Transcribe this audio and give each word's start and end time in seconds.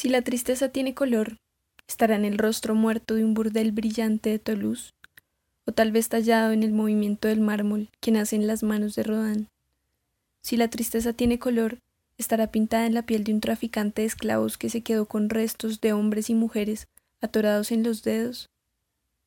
Si 0.00 0.08
la 0.08 0.22
tristeza 0.22 0.70
tiene 0.70 0.94
color, 0.94 1.36
estará 1.86 2.16
en 2.16 2.24
el 2.24 2.38
rostro 2.38 2.74
muerto 2.74 3.16
de 3.16 3.22
un 3.22 3.34
burdel 3.34 3.70
brillante 3.70 4.30
de 4.30 4.38
Toulouse, 4.38 4.94
o 5.66 5.72
tal 5.72 5.92
vez 5.92 6.08
tallado 6.08 6.52
en 6.52 6.62
el 6.62 6.72
movimiento 6.72 7.28
del 7.28 7.42
mármol 7.42 7.90
que 8.00 8.10
nace 8.10 8.34
en 8.34 8.46
las 8.46 8.62
manos 8.62 8.94
de 8.94 9.02
Rodin. 9.02 9.48
Si 10.40 10.56
la 10.56 10.68
tristeza 10.68 11.12
tiene 11.12 11.38
color, 11.38 11.80
estará 12.16 12.50
pintada 12.50 12.86
en 12.86 12.94
la 12.94 13.02
piel 13.02 13.24
de 13.24 13.34
un 13.34 13.42
traficante 13.42 14.00
de 14.00 14.06
esclavos 14.06 14.56
que 14.56 14.70
se 14.70 14.80
quedó 14.80 15.04
con 15.04 15.28
restos 15.28 15.82
de 15.82 15.92
hombres 15.92 16.30
y 16.30 16.34
mujeres 16.34 16.86
atorados 17.20 17.70
en 17.70 17.82
los 17.82 18.02
dedos. 18.02 18.48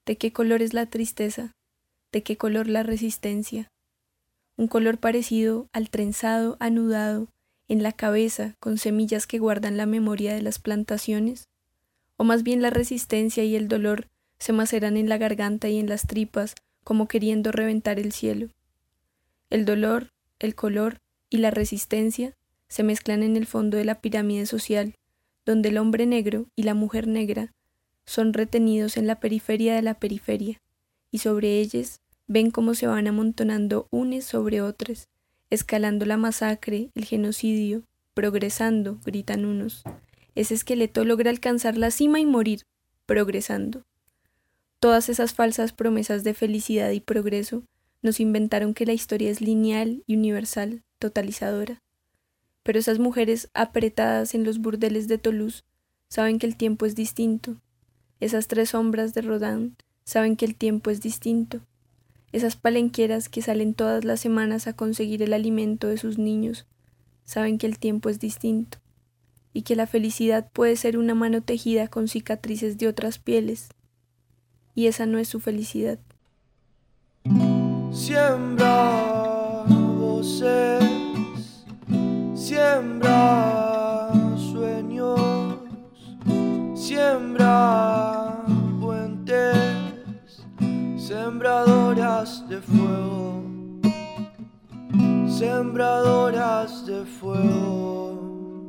¿De 0.07 0.17
qué 0.17 0.33
color 0.33 0.63
es 0.63 0.73
la 0.73 0.87
tristeza? 0.87 1.51
¿De 2.11 2.23
qué 2.23 2.35
color 2.35 2.67
la 2.67 2.81
resistencia? 2.81 3.67
Un 4.57 4.67
color 4.67 4.97
parecido 4.97 5.67
al 5.71 5.91
trenzado 5.91 6.57
anudado 6.59 7.27
en 7.68 7.84
la 7.84 7.91
cabeza 7.91 8.55
con 8.59 8.77
semillas 8.77 9.27
que 9.27 9.39
guardan 9.39 9.77
la 9.77 9.86
memoria 9.86 10.34
de 10.34 10.41
las 10.41 10.59
plantaciones 10.59 11.48
o 12.17 12.23
más 12.23 12.44
bien 12.44 12.62
la 12.62 12.70
resistencia 12.70 13.44
y 13.44 13.55
el 13.55 13.67
dolor 13.67 14.08
se 14.40 14.54
maceran 14.54 14.98
en 14.98 15.09
la 15.09 15.17
garganta 15.17 15.70
y 15.70 15.80
en 15.80 15.88
las 15.88 16.05
tripas 16.07 16.55
como 16.84 17.07
queriendo 17.07 17.52
reventar 17.52 17.99
el 17.99 18.12
cielo. 18.12 18.49
El 19.49 19.66
dolor, 19.66 20.09
el 20.40 20.55
color 20.55 20.99
y 21.30 21.38
la 21.38 21.52
resistencia 21.52 22.34
se 22.68 22.84
mezclan 22.84 23.23
en 23.23 23.38
el 23.38 23.45
fondo 23.45 23.77
de 23.77 23.85
la 23.85 24.02
pirámide 24.02 24.45
social, 24.45 24.95
donde 25.45 25.70
el 25.70 25.77
hombre 25.77 26.05
negro 26.05 26.48
y 26.55 26.63
la 26.63 26.73
mujer 26.73 27.07
negra 27.07 27.52
son 28.05 28.34
retenidos 28.34 28.98
en 28.98 29.07
la 29.07 29.20
periferia 29.20 29.76
de 29.76 29.82
la 29.82 29.93
periferia, 29.93 30.59
y 31.12 31.20
sobre 31.20 31.59
ellos 31.59 31.99
ven 32.27 32.52
cómo 32.52 32.73
se 32.73 32.88
van 32.88 33.07
amontonando 33.07 33.88
unes 33.91 34.26
sobre 34.26 34.62
otros, 34.62 35.07
escalando 35.53 36.05
la 36.05 36.17
masacre, 36.17 36.89
el 36.95 37.05
genocidio, 37.05 37.84
progresando, 38.13 38.99
gritan 39.05 39.45
unos, 39.45 39.84
ese 40.35 40.55
esqueleto 40.55 41.05
logra 41.05 41.29
alcanzar 41.29 41.77
la 41.77 41.91
cima 41.91 42.20
y 42.20 42.26
morir, 42.26 42.63
progresando. 43.05 43.84
Todas 44.79 45.09
esas 45.09 45.34
falsas 45.34 45.74
promesas 45.74 46.24
de 46.24 46.34
felicidad 46.34 46.90
y 46.90 46.99
progreso 46.99 47.63
nos 48.01 48.20
inventaron 48.20 48.74
que 48.74 48.85
la 48.85 48.93
historia 48.93 49.29
es 49.29 49.41
lineal 49.41 50.04
y 50.07 50.15
universal, 50.15 50.81
totalizadora. 50.99 51.81
Pero 52.63 52.79
esas 52.79 52.99
mujeres 52.99 53.49
apretadas 53.54 54.34
en 54.34 54.43
los 54.43 54.59
burdeles 54.59 55.07
de 55.07 55.18
Toulouse 55.18 55.63
saben 56.09 56.40
que 56.40 56.48
el 56.48 56.57
tiempo 56.57 56.85
es 56.85 56.96
distinto. 56.96 57.57
Esas 58.20 58.48
tres 58.48 58.71
sombras 58.71 59.13
de 59.13 59.21
Rodin 59.21 59.76
saben 60.04 60.35
que 60.35 60.46
el 60.46 60.55
tiempo 60.55 60.90
es 60.90 61.01
distinto. 61.01 61.62
Esas 62.34 62.55
palenqueras 62.55 63.29
que 63.29 63.43
salen 63.43 63.76
todas 63.76 64.03
las 64.03 64.19
semanas 64.19 64.66
a 64.66 64.73
conseguir 64.73 65.22
el 65.22 65.34
alimento 65.34 65.88
de 65.88 65.97
sus 65.97 66.17
niños 66.17 66.66
saben 67.25 67.59
que 67.59 67.67
el 67.67 67.78
tiempo 67.78 68.09
es 68.09 68.19
distinto 68.19 68.79
y 69.53 69.62
que 69.62 69.75
la 69.75 69.85
felicidad 69.85 70.50
puede 70.51 70.75
ser 70.75 70.97
una 70.97 71.13
mano 71.13 71.41
tejida 71.41 71.88
con 71.88 72.07
cicatrices 72.07 72.79
de 72.79 72.88
otras 72.88 73.19
pieles. 73.19 73.69
Y 74.73 74.88
esa 74.88 75.06
no 75.06 75.19
es 75.19 75.28
su 75.28 75.40
felicidad. 75.40 76.00
Siembra 77.91 79.63
voces, 80.00 80.84
siembra 82.34 83.62
sembradoras 91.24 92.50
de 92.50 92.59
fuego, 92.59 93.44
sembradoras 95.40 96.85
de 96.85 97.06
fuego. 97.06 98.59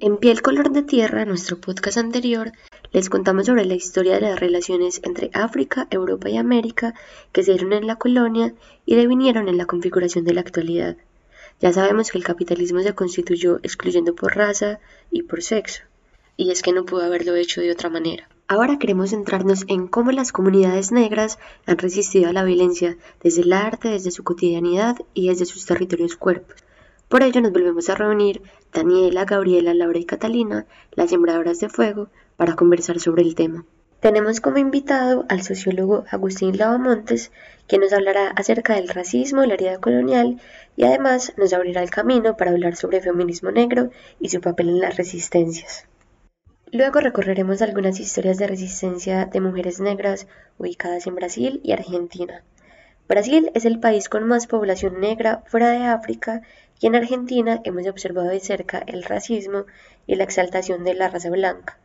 En 0.00 0.16
Piel 0.16 0.40
Color 0.40 0.70
de 0.70 0.82
Tierra, 0.84 1.26
nuestro 1.26 1.60
podcast 1.60 1.98
anterior, 1.98 2.52
les 2.92 3.10
contamos 3.10 3.44
sobre 3.44 3.66
la 3.66 3.74
historia 3.74 4.14
de 4.14 4.22
las 4.22 4.40
relaciones 4.40 5.02
entre 5.04 5.30
África, 5.34 5.86
Europa 5.90 6.30
y 6.30 6.38
América 6.38 6.94
que 7.32 7.42
se 7.42 7.52
dieron 7.52 7.74
en 7.74 7.86
la 7.86 7.96
colonia 7.96 8.54
y 8.86 8.94
devinieron 8.96 9.50
en 9.50 9.58
la 9.58 9.66
configuración 9.66 10.24
de 10.24 10.32
la 10.32 10.40
actualidad. 10.40 10.96
Ya 11.60 11.74
sabemos 11.74 12.10
que 12.10 12.16
el 12.16 12.24
capitalismo 12.24 12.80
se 12.80 12.94
constituyó 12.94 13.60
excluyendo 13.62 14.14
por 14.14 14.34
raza 14.34 14.80
y 15.10 15.24
por 15.24 15.42
sexo, 15.42 15.82
y 16.36 16.50
es 16.50 16.62
que 16.62 16.72
no 16.72 16.84
pudo 16.84 17.04
haberlo 17.04 17.34
hecho 17.34 17.60
de 17.60 17.70
otra 17.70 17.90
manera. 17.90 18.28
Ahora 18.46 18.78
queremos 18.78 19.10
centrarnos 19.10 19.64
en 19.68 19.88
cómo 19.88 20.12
las 20.12 20.30
comunidades 20.30 20.92
negras 20.92 21.38
han 21.66 21.78
resistido 21.78 22.28
a 22.28 22.32
la 22.32 22.44
violencia 22.44 22.98
desde 23.22 23.42
el 23.42 23.52
arte, 23.52 23.88
desde 23.88 24.10
su 24.10 24.22
cotidianidad 24.22 24.96
y 25.14 25.28
desde 25.28 25.46
sus 25.46 25.64
territorios 25.64 26.16
cuerpos. 26.16 26.56
Por 27.08 27.22
ello 27.22 27.40
nos 27.40 27.52
volvemos 27.52 27.88
a 27.88 27.94
reunir 27.94 28.42
Daniela, 28.72 29.24
Gabriela, 29.24 29.72
Laura 29.72 29.98
y 29.98 30.04
Catalina, 30.04 30.66
las 30.92 31.10
sembradoras 31.10 31.60
de 31.60 31.68
fuego, 31.68 32.08
para 32.36 32.56
conversar 32.56 33.00
sobre 33.00 33.22
el 33.22 33.34
tema. 33.34 33.64
Tenemos 34.00 34.42
como 34.42 34.58
invitado 34.58 35.24
al 35.30 35.42
sociólogo 35.42 36.04
Agustín 36.10 36.58
Lavamontes, 36.58 37.32
que 37.66 37.78
nos 37.78 37.94
hablará 37.94 38.28
acerca 38.28 38.74
del 38.74 38.88
racismo, 38.88 39.46
la 39.46 39.54
herida 39.54 39.78
colonial 39.78 40.40
y 40.76 40.84
además 40.84 41.32
nos 41.38 41.54
abrirá 41.54 41.82
el 41.82 41.90
camino 41.90 42.36
para 42.36 42.50
hablar 42.50 42.76
sobre 42.76 43.00
feminismo 43.00 43.50
negro 43.50 43.90
y 44.20 44.28
su 44.28 44.42
papel 44.42 44.68
en 44.68 44.80
las 44.80 44.96
resistencias. 44.98 45.86
Luego 46.74 46.98
recorreremos 46.98 47.62
algunas 47.62 48.00
historias 48.00 48.36
de 48.36 48.48
resistencia 48.48 49.26
de 49.26 49.40
mujeres 49.40 49.78
negras 49.78 50.26
ubicadas 50.58 51.06
en 51.06 51.14
Brasil 51.14 51.60
y 51.62 51.70
Argentina. 51.70 52.42
Brasil 53.06 53.48
es 53.54 53.64
el 53.64 53.78
país 53.78 54.08
con 54.08 54.26
más 54.26 54.48
población 54.48 54.98
negra 55.00 55.44
fuera 55.46 55.70
de 55.70 55.84
África 55.84 56.42
y 56.80 56.88
en 56.88 56.96
Argentina 56.96 57.60
hemos 57.62 57.86
observado 57.86 58.26
de 58.26 58.40
cerca 58.40 58.82
el 58.88 59.04
racismo 59.04 59.66
y 60.08 60.16
la 60.16 60.24
exaltación 60.24 60.82
de 60.82 60.94
la 60.94 61.06
raza 61.06 61.30
blanca. 61.30 61.78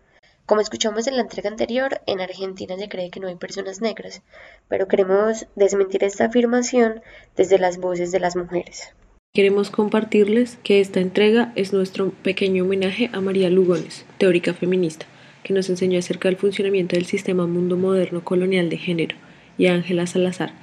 Como 0.47 0.59
escuchamos 0.59 1.05
en 1.05 1.17
la 1.17 1.21
entrega 1.21 1.51
anterior, 1.51 2.01
en 2.07 2.19
Argentina 2.19 2.75
se 2.75 2.89
cree 2.89 3.11
que 3.11 3.19
no 3.19 3.27
hay 3.27 3.35
personas 3.35 3.81
negras, 3.81 4.23
pero 4.69 4.87
queremos 4.87 5.45
desmentir 5.55 6.03
esta 6.03 6.25
afirmación 6.25 7.03
desde 7.35 7.59
las 7.59 7.77
voces 7.77 8.11
de 8.11 8.21
las 8.21 8.35
mujeres. 8.35 8.91
Queremos 9.31 9.69
compartirles 9.69 10.57
que 10.63 10.79
esta 10.79 10.99
entrega 10.99 11.53
es 11.55 11.71
nuestro 11.71 12.09
pequeño 12.23 12.63
homenaje 12.63 13.11
a 13.13 13.21
María 13.21 13.51
Lugones, 13.51 14.03
teórica 14.17 14.55
feminista, 14.55 15.05
que 15.43 15.53
nos 15.53 15.69
enseñó 15.69 15.99
acerca 15.99 16.29
del 16.29 16.37
funcionamiento 16.37 16.95
del 16.95 17.05
sistema 17.05 17.45
mundo 17.45 17.77
moderno 17.77 18.23
colonial 18.23 18.71
de 18.71 18.77
género, 18.77 19.15
y 19.55 19.67
a 19.67 19.75
Ángela 19.75 20.07
Salazar, 20.07 20.53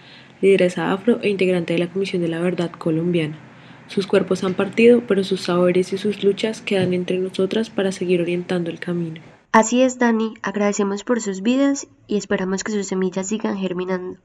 lideresa 0.41 0.93
afro 0.93 1.21
e 1.23 1.29
integrante 1.29 1.75
de 1.75 1.79
la 1.79 1.93
Comisión 1.93 2.23
de 2.23 2.29
la 2.29 2.41
Verdad 2.41 2.73
colombiana. 2.73 3.39
Sus 3.87 4.09
cuerpos 4.09 4.43
han 4.43 4.55
partido, 4.55 5.05
pero 5.07 5.23
sus 5.23 5.43
saberes 5.43 5.93
y 5.93 5.99
sus 5.99 6.25
luchas 6.25 6.61
quedan 6.61 6.93
entre 6.93 7.19
nosotras 7.19 7.71
para 7.71 7.93
seguir 7.93 8.21
orientando 8.21 8.69
el 8.69 8.81
camino. 8.81 9.21
Así 9.53 9.81
es, 9.81 10.01
Dani, 10.01 10.35
agradecemos 10.43 11.05
por 11.05 11.21
sus 11.21 11.41
vidas 11.41 11.87
y 12.09 12.17
esperamos 12.17 12.65
que 12.65 12.73
sus 12.73 12.89
semillas 12.89 13.29
sigan 13.29 13.59
germinando. 13.59 14.19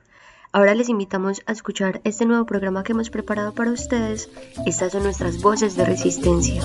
Ahora 0.54 0.76
les 0.76 0.90
invitamos 0.90 1.42
a 1.46 1.54
escuchar 1.54 2.02
este 2.04 2.26
nuevo 2.26 2.46
programa 2.46 2.84
que 2.84 2.92
hemos 2.92 3.10
preparado 3.10 3.54
para 3.54 3.72
ustedes. 3.72 4.30
Estas 4.66 4.92
son 4.92 5.04
nuestras 5.04 5.42
voces 5.42 5.78
de 5.78 5.86
resistencia. 5.86 6.62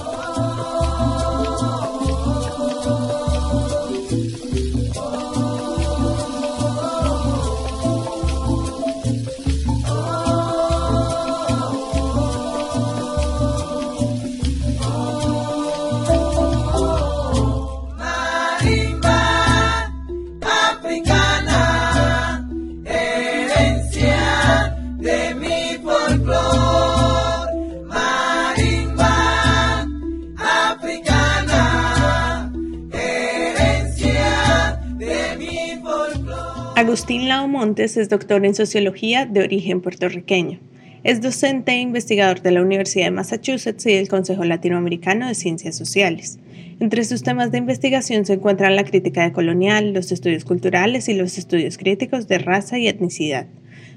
Agustín 36.76 37.26
Lao 37.26 37.48
Montes 37.48 37.96
es 37.96 38.10
doctor 38.10 38.44
en 38.44 38.54
sociología 38.54 39.24
de 39.24 39.40
origen 39.40 39.80
puertorriqueño. 39.80 40.60
Es 41.04 41.22
docente 41.22 41.72
e 41.72 41.80
investigador 41.80 42.42
de 42.42 42.50
la 42.50 42.60
Universidad 42.60 43.06
de 43.06 43.12
Massachusetts 43.12 43.86
y 43.86 43.94
del 43.94 44.08
Consejo 44.08 44.44
Latinoamericano 44.44 45.26
de 45.26 45.34
Ciencias 45.34 45.74
Sociales. 45.74 46.38
Entre 46.78 47.04
sus 47.04 47.22
temas 47.22 47.50
de 47.50 47.56
investigación 47.56 48.26
se 48.26 48.34
encuentran 48.34 48.76
la 48.76 48.84
crítica 48.84 49.32
colonial, 49.32 49.94
los 49.94 50.12
estudios 50.12 50.44
culturales 50.44 51.08
y 51.08 51.14
los 51.14 51.38
estudios 51.38 51.78
críticos 51.78 52.28
de 52.28 52.36
raza 52.36 52.78
y 52.78 52.88
etnicidad. 52.88 53.46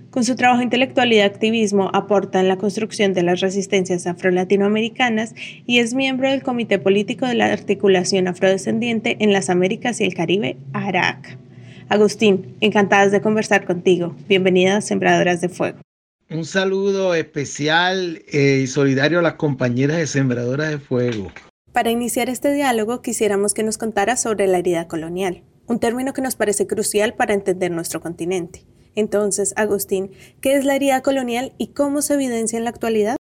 Con 0.09 0.23
su 0.23 0.37
trabajo 0.37 0.61
intelectual 0.61 1.11
y 1.11 1.17
de 1.17 1.23
activismo 1.23 1.91
aporta 1.93 2.39
en 2.39 2.47
la 2.47 2.55
construcción 2.55 3.13
de 3.13 3.23
las 3.23 3.41
resistencias 3.41 4.07
afro-latinoamericanas 4.07 5.35
y 5.67 5.79
es 5.79 5.93
miembro 5.93 6.29
del 6.29 6.43
Comité 6.43 6.79
Político 6.79 7.25
de 7.25 7.35
la 7.35 7.51
Articulación 7.51 8.29
Afrodescendiente 8.29 9.17
en 9.19 9.33
las 9.33 9.49
Américas 9.49 9.99
y 9.99 10.05
el 10.05 10.13
Caribe, 10.13 10.55
ARAC. 10.71 11.37
Agustín, 11.89 12.55
encantadas 12.61 13.11
de 13.11 13.19
conversar 13.19 13.65
contigo. 13.65 14.15
Bienvenidas 14.27 14.85
Sembradoras 14.85 15.41
de 15.41 15.49
Fuego. 15.49 15.79
Un 16.29 16.45
saludo 16.45 17.15
especial 17.15 18.21
eh, 18.31 18.61
y 18.63 18.67
solidario 18.67 19.17
a 19.17 19.21
las 19.23 19.33
compañeras 19.33 19.97
de 19.97 20.05
Sembradoras 20.05 20.69
de 20.69 20.77
Fuego. 20.77 21.31
Para 21.73 21.89
iniciar 21.89 22.29
este 22.29 22.53
diálogo 22.53 23.01
quisiéramos 23.01 23.55
que 23.55 23.63
nos 23.63 23.79
contara 23.79 24.17
sobre 24.17 24.45
la 24.45 24.59
herida 24.59 24.87
colonial, 24.87 25.41
un 25.65 25.79
término 25.79 26.13
que 26.13 26.21
nos 26.21 26.35
parece 26.35 26.67
crucial 26.67 27.15
para 27.15 27.33
entender 27.33 27.71
nuestro 27.71 28.01
continente. 28.01 28.65
Entonces, 28.93 29.53
Agustín, 29.55 30.11
¿qué 30.41 30.53
es 30.53 30.65
la 30.65 30.75
herida 30.75 31.01
colonial 31.01 31.53
y 31.57 31.69
cómo 31.69 32.03
se 32.03 32.13
evidencia 32.13 32.57
en 32.57 32.65
la 32.65 32.69
actualidad? 32.69 33.18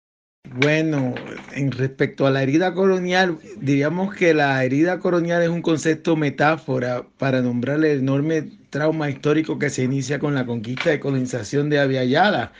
Bueno, 0.57 1.13
en 1.51 1.71
respecto 1.73 2.25
a 2.25 2.31
la 2.31 2.41
herida 2.41 2.73
colonial, 2.73 3.39
diríamos 3.57 4.15
que 4.15 4.33
la 4.33 4.63
herida 4.63 4.99
colonial 4.99 5.43
es 5.43 5.49
un 5.49 5.61
concepto 5.61 6.15
metáfora 6.15 7.05
para 7.17 7.41
nombrar 7.41 7.79
el 7.79 7.99
enorme 7.99 8.43
trauma 8.69 9.09
histórico 9.09 9.59
que 9.59 9.69
se 9.69 9.83
inicia 9.83 10.17
con 10.17 10.33
la 10.33 10.45
conquista 10.45 10.93
y 10.93 10.99
colonización 11.01 11.69
de 11.69 11.79
Aviala 11.79 12.53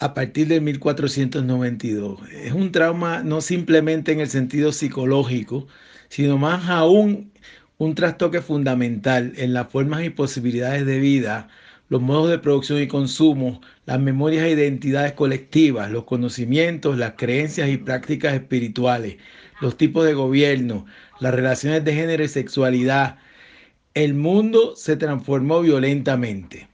a 0.00 0.14
partir 0.14 0.48
de 0.48 0.60
1492. 0.60 2.28
Es 2.32 2.52
un 2.52 2.72
trauma 2.72 3.22
no 3.22 3.40
simplemente 3.40 4.10
en 4.10 4.20
el 4.20 4.28
sentido 4.28 4.72
psicológico, 4.72 5.68
sino 6.08 6.38
más 6.38 6.68
aún 6.68 7.32
un 7.78 7.94
trastoque 7.94 8.40
fundamental 8.42 9.32
en 9.36 9.52
las 9.52 9.68
formas 9.70 10.02
y 10.04 10.10
posibilidades 10.10 10.84
de 10.86 10.98
vida 10.98 11.48
los 11.90 12.00
modos 12.00 12.30
de 12.30 12.38
producción 12.38 12.80
y 12.80 12.86
consumo, 12.86 13.60
las 13.84 13.98
memorias 14.00 14.44
e 14.44 14.52
identidades 14.52 15.12
colectivas, 15.12 15.90
los 15.90 16.04
conocimientos, 16.04 16.96
las 16.96 17.14
creencias 17.16 17.68
y 17.68 17.78
prácticas 17.78 18.32
espirituales, 18.32 19.16
los 19.60 19.76
tipos 19.76 20.06
de 20.06 20.14
gobierno, 20.14 20.86
las 21.18 21.34
relaciones 21.34 21.84
de 21.84 21.92
género 21.92 22.22
y 22.22 22.28
sexualidad. 22.28 23.18
El 23.92 24.14
mundo 24.14 24.74
se 24.76 24.96
transformó 24.96 25.62
violentamente. 25.62 26.68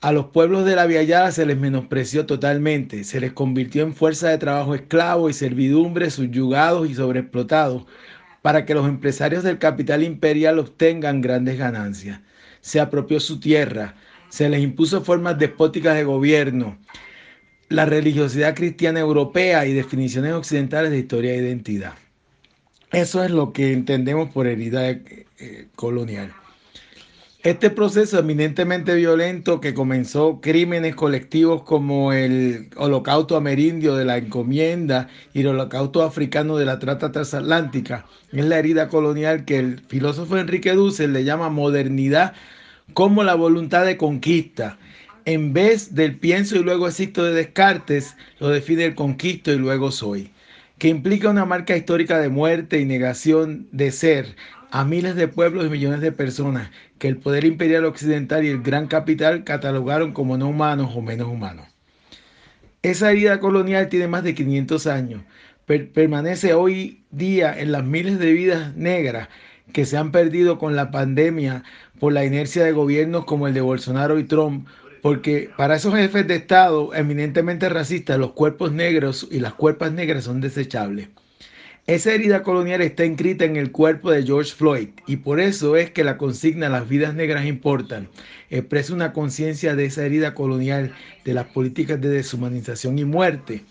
A 0.00 0.10
los 0.10 0.26
pueblos 0.26 0.66
de 0.66 0.74
la 0.74 0.86
Viallada 0.86 1.30
se 1.30 1.46
les 1.46 1.56
menospreció 1.56 2.26
totalmente, 2.26 3.04
se 3.04 3.20
les 3.20 3.32
convirtió 3.32 3.84
en 3.84 3.94
fuerza 3.94 4.30
de 4.30 4.38
trabajo 4.38 4.74
esclavo 4.74 5.30
y 5.30 5.32
servidumbre, 5.32 6.10
subyugados 6.10 6.90
y 6.90 6.94
sobreexplotados, 6.96 7.84
para 8.42 8.66
que 8.66 8.74
los 8.74 8.88
empresarios 8.88 9.44
del 9.44 9.58
capital 9.58 10.02
imperial 10.02 10.58
obtengan 10.58 11.20
grandes 11.20 11.56
ganancias. 11.56 12.20
Se 12.60 12.80
apropió 12.80 13.20
su 13.20 13.38
tierra, 13.38 13.94
se 14.34 14.48
les 14.48 14.60
impuso 14.64 15.04
formas 15.04 15.38
despóticas 15.38 15.94
de 15.94 16.02
gobierno, 16.02 16.76
la 17.68 17.84
religiosidad 17.84 18.56
cristiana 18.56 18.98
europea 18.98 19.64
y 19.64 19.72
definiciones 19.72 20.32
occidentales 20.32 20.90
de 20.90 20.98
historia 20.98 21.34
e 21.34 21.36
identidad. 21.36 21.92
Eso 22.90 23.22
es 23.22 23.30
lo 23.30 23.52
que 23.52 23.72
entendemos 23.72 24.30
por 24.30 24.48
herida 24.48 24.90
eh, 24.90 25.68
colonial. 25.76 26.32
Este 27.44 27.70
proceso 27.70 28.18
eminentemente 28.18 28.96
violento 28.96 29.60
que 29.60 29.72
comenzó 29.72 30.40
crímenes 30.40 30.96
colectivos 30.96 31.62
como 31.62 32.12
el 32.12 32.70
holocausto 32.74 33.36
amerindio 33.36 33.94
de 33.94 34.04
la 34.04 34.16
encomienda 34.16 35.06
y 35.32 35.42
el 35.42 35.48
holocausto 35.48 36.02
africano 36.02 36.56
de 36.56 36.64
la 36.64 36.80
trata 36.80 37.12
transatlántica 37.12 38.04
es 38.32 38.44
la 38.46 38.58
herida 38.58 38.88
colonial 38.88 39.44
que 39.44 39.58
el 39.58 39.78
filósofo 39.86 40.38
Enrique 40.38 40.72
Dussel 40.72 41.12
le 41.12 41.22
llama 41.22 41.50
modernidad 41.50 42.32
como 42.92 43.24
la 43.24 43.34
voluntad 43.34 43.84
de 43.86 43.96
conquista. 43.96 44.78
En 45.24 45.52
vez 45.54 45.94
del 45.94 46.18
pienso 46.18 46.56
y 46.56 46.62
luego 46.62 46.86
existo 46.86 47.24
de 47.24 47.32
Descartes, 47.32 48.14
lo 48.38 48.48
define 48.50 48.84
el 48.84 48.94
conquisto 48.94 49.52
y 49.52 49.56
luego 49.56 49.90
soy, 49.90 50.30
que 50.78 50.88
implica 50.88 51.30
una 51.30 51.46
marca 51.46 51.76
histórica 51.76 52.18
de 52.18 52.28
muerte 52.28 52.78
y 52.78 52.84
negación 52.84 53.66
de 53.72 53.90
ser 53.90 54.36
a 54.70 54.84
miles 54.84 55.14
de 55.14 55.28
pueblos 55.28 55.66
y 55.66 55.70
millones 55.70 56.00
de 56.00 56.12
personas 56.12 56.70
que 56.98 57.08
el 57.08 57.16
poder 57.16 57.44
imperial 57.44 57.84
occidental 57.84 58.44
y 58.44 58.48
el 58.48 58.60
gran 58.60 58.86
capital 58.86 59.44
catalogaron 59.44 60.12
como 60.12 60.36
no 60.36 60.48
humanos 60.48 60.92
o 60.94 61.00
menos 61.00 61.28
humanos. 61.28 61.68
Esa 62.82 63.10
herida 63.10 63.40
colonial 63.40 63.88
tiene 63.88 64.08
más 64.08 64.24
de 64.24 64.34
500 64.34 64.86
años, 64.88 65.22
permanece 65.66 66.52
hoy 66.52 67.02
día 67.10 67.58
en 67.58 67.72
las 67.72 67.84
miles 67.84 68.18
de 68.18 68.32
vidas 68.32 68.74
negras 68.76 69.28
que 69.72 69.86
se 69.86 69.96
han 69.96 70.12
perdido 70.12 70.58
con 70.58 70.76
la 70.76 70.90
pandemia 70.90 71.62
por 71.98 72.12
la 72.12 72.24
inercia 72.24 72.64
de 72.64 72.72
gobiernos 72.72 73.24
como 73.24 73.46
el 73.46 73.54
de 73.54 73.60
Bolsonaro 73.60 74.18
y 74.18 74.24
Trump, 74.24 74.66
porque 75.02 75.50
para 75.56 75.76
esos 75.76 75.94
jefes 75.94 76.26
de 76.26 76.36
Estado 76.36 76.94
eminentemente 76.94 77.68
racistas, 77.68 78.18
los 78.18 78.32
cuerpos 78.32 78.72
negros 78.72 79.28
y 79.30 79.40
las 79.40 79.54
cuerpas 79.54 79.92
negras 79.92 80.24
son 80.24 80.40
desechables. 80.40 81.08
Esa 81.86 82.14
herida 82.14 82.42
colonial 82.42 82.80
está 82.80 83.04
inscrita 83.04 83.44
en 83.44 83.56
el 83.56 83.70
cuerpo 83.70 84.10
de 84.10 84.22
George 84.22 84.52
Floyd 84.52 84.88
y 85.06 85.16
por 85.16 85.38
eso 85.38 85.76
es 85.76 85.90
que 85.90 86.02
la 86.02 86.16
consigna 86.16 86.70
Las 86.70 86.88
vidas 86.88 87.14
negras 87.14 87.44
importan. 87.44 88.08
Expresa 88.48 88.94
una 88.94 89.12
conciencia 89.12 89.76
de 89.76 89.84
esa 89.84 90.06
herida 90.06 90.32
colonial, 90.32 90.94
de 91.26 91.34
las 91.34 91.44
políticas 91.48 92.00
de 92.00 92.08
deshumanización 92.08 92.98
y 92.98 93.04
muerte, 93.04 93.64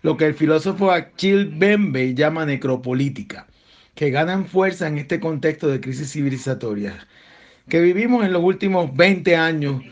lo 0.00 0.16
que 0.16 0.24
el 0.24 0.34
filósofo 0.34 0.90
Achille 0.90 1.50
Bembe 1.54 2.14
llama 2.14 2.46
necropolítica 2.46 3.46
que 3.94 4.10
ganan 4.10 4.46
fuerza 4.46 4.88
en 4.88 4.96
este 4.96 5.20
contexto 5.20 5.68
de 5.68 5.82
crisis 5.82 6.12
civilizatoria 6.12 7.06
que 7.70 7.80
vivimos 7.80 8.26
en 8.26 8.34
los 8.34 8.44
últimos 8.44 8.94
20 8.94 9.36
años 9.36 9.82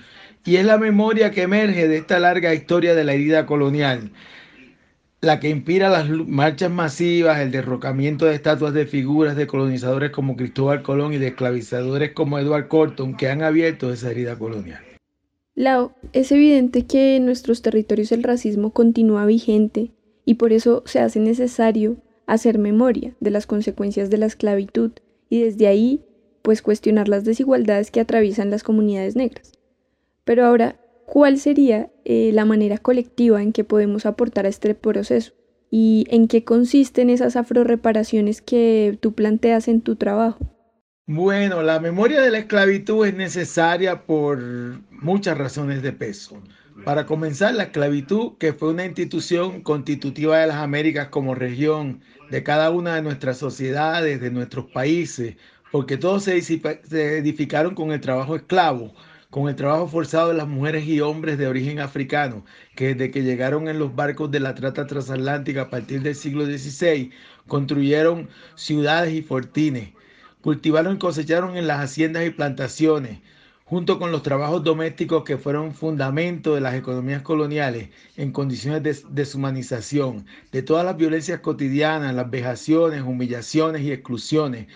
y 0.44 0.56
es 0.56 0.66
la 0.66 0.76
memoria 0.76 1.30
que 1.30 1.42
emerge 1.42 1.88
de 1.88 1.96
esta 1.96 2.19
larga 2.19 2.52
historia 2.52 2.94
de 2.94 3.04
la 3.04 3.14
herida 3.14 3.46
colonial, 3.46 4.10
la 5.20 5.40
que 5.40 5.48
inspira 5.48 5.88
las 5.88 6.08
marchas 6.10 6.70
masivas, 6.70 7.40
el 7.40 7.50
derrocamiento 7.50 8.26
de 8.26 8.34
estatuas 8.34 8.75
de 8.75 8.86
figuras 8.86 9.36
de 9.36 9.46
colonizadores 9.46 10.10
como 10.10 10.36
Cristóbal 10.36 10.82
Colón 10.82 11.14
y 11.14 11.19
de 11.19 11.28
esclavizadores 11.28 12.12
como 12.12 12.38
Edward 12.38 12.69
Corton 12.69 13.16
que 13.16 13.28
han 13.28 13.42
abierto 13.42 13.92
esa 13.92 14.10
herida 14.10 14.38
colonial. 14.38 14.80
Lau, 15.54 15.92
es 16.12 16.30
evidente 16.30 16.86
que 16.86 17.16
en 17.16 17.25
nuestros 17.25 17.62
territorios 17.62 18.12
el 18.12 18.22
racismo 18.22 18.72
continúa 18.72 19.26
vigente 19.26 19.90
y 20.25 20.34
por 20.34 20.52
eso 20.52 20.82
se 20.86 21.00
hace 21.00 21.19
necesario 21.20 21.96
hacer 22.26 22.58
memoria 22.58 23.14
de 23.19 23.30
las 23.30 23.46
consecuencias 23.46 24.08
de 24.10 24.19
la 24.19 24.26
esclavitud 24.26 24.92
y 25.28 25.42
desde 25.42 25.66
ahí, 25.66 26.04
pues 26.43 26.62
cuestionar 26.62 27.08
las 27.08 27.25
desigualdades 27.25 27.90
que 27.90 28.00
atraviesan 28.00 28.50
las 28.50 28.62
comunidades 28.62 29.17
negras. 29.17 29.52
Pero 30.25 30.44
ahora, 30.44 30.76
¿cuál 31.06 31.38
sería 31.38 31.90
eh, 32.05 32.31
la 32.32 32.44
manera 32.44 32.79
colectiva 32.79 33.43
en 33.43 33.52
que 33.52 33.64
podemos 33.64 34.06
aportar 34.06 34.46
a 34.46 34.50
este 34.50 34.75
proceso? 34.75 35.32
¿Y 35.70 36.06
en 36.11 36.29
qué 36.29 36.44
consisten 36.44 37.11
esas 37.11 37.37
afroreparaciones 37.37 38.40
que 38.40 38.99
tú 39.00 39.12
planteas 39.12 39.69
en 39.69 39.81
tu 39.81 39.96
trabajo? 39.96 40.38
Bueno, 41.06 41.62
la 41.62 41.81
memoria 41.81 42.20
de 42.20 42.31
la 42.31 42.38
esclavitud 42.38 43.06
es 43.06 43.14
necesaria 43.14 44.05
por 44.05 44.38
muchas 44.90 45.38
razones 45.38 45.82
de 45.82 45.93
peso. 45.93 46.43
Para 46.85 47.06
comenzar, 47.06 47.55
la 47.55 47.64
esclavitud, 47.64 48.37
que 48.38 48.52
fue 48.52 48.70
una 48.70 48.85
institución 48.85 49.62
constitutiva 49.62 50.38
de 50.38 50.46
las 50.46 50.58
Américas 50.58 51.08
como 51.08 51.35
región 51.35 52.02
de 52.30 52.42
cada 52.42 52.71
una 52.71 52.95
de 52.95 53.02
nuestras 53.02 53.38
sociedades, 53.38 54.21
de 54.21 54.30
nuestros 54.30 54.66
países, 54.66 55.37
porque 55.70 55.96
todos 55.96 56.25
se, 56.25 56.37
edificaron 56.37 57.75
con 57.75 57.92
el 57.92 58.00
trabajo 58.00 58.37
esclavo, 58.37 58.94
con 59.30 59.48
el 59.48 59.56
trabajo 59.56 59.87
forzado 59.88 60.28
de 60.28 60.34
las 60.34 60.48
mujeres 60.48 60.87
y 60.87 61.00
hombres 61.00 61.37
de 61.37 61.46
origen 61.46 61.80
africano, 61.80 62.44
que 62.75 62.94
desde 62.94 63.10
que 63.10 63.22
llegaron 63.22 63.68
en 63.68 63.78
los 63.78 63.94
barcos 63.94 64.30
de 64.30 64.40
la 64.40 64.54
trata 64.54 64.87
transatlántica 64.87 65.62
a 65.62 65.70
partir 65.70 66.02
del 66.02 66.14
siglo 66.14 66.46
XVI, 66.46 67.10
construyeron 67.46 68.28
ciudades 68.54 69.12
y 69.12 69.22
fortines, 69.22 69.90
cultivaron 70.40 70.96
y 70.96 70.98
cosecharon 70.98 71.56
en 71.56 71.66
las 71.66 71.80
haciendas 71.80 72.26
y 72.26 72.30
plantaciones, 72.30 73.18
junto 73.66 73.98
con 73.98 74.10
los 74.12 74.22
trabajos 74.22 74.64
domésticos 74.64 75.25
que 75.25 75.37
fueron 75.37 75.75
fundamento 75.75 76.54
de 76.54 76.62
las 76.62 76.75
economías 76.75 77.20
coloniales 77.20 77.90
en 78.16 78.32
condiciones 78.32 78.82
de 78.82 78.96
deshumanización, 79.10 80.25
de 80.52 80.62
todas 80.62 80.87
las 80.87 80.96
violencias 80.96 81.40
cotidianas, 81.40 82.14
las 82.14 82.30
vejaciones, 82.30 83.02
humillaciones 83.02 83.82
y 83.82 83.92
exclusiones, 83.92 84.68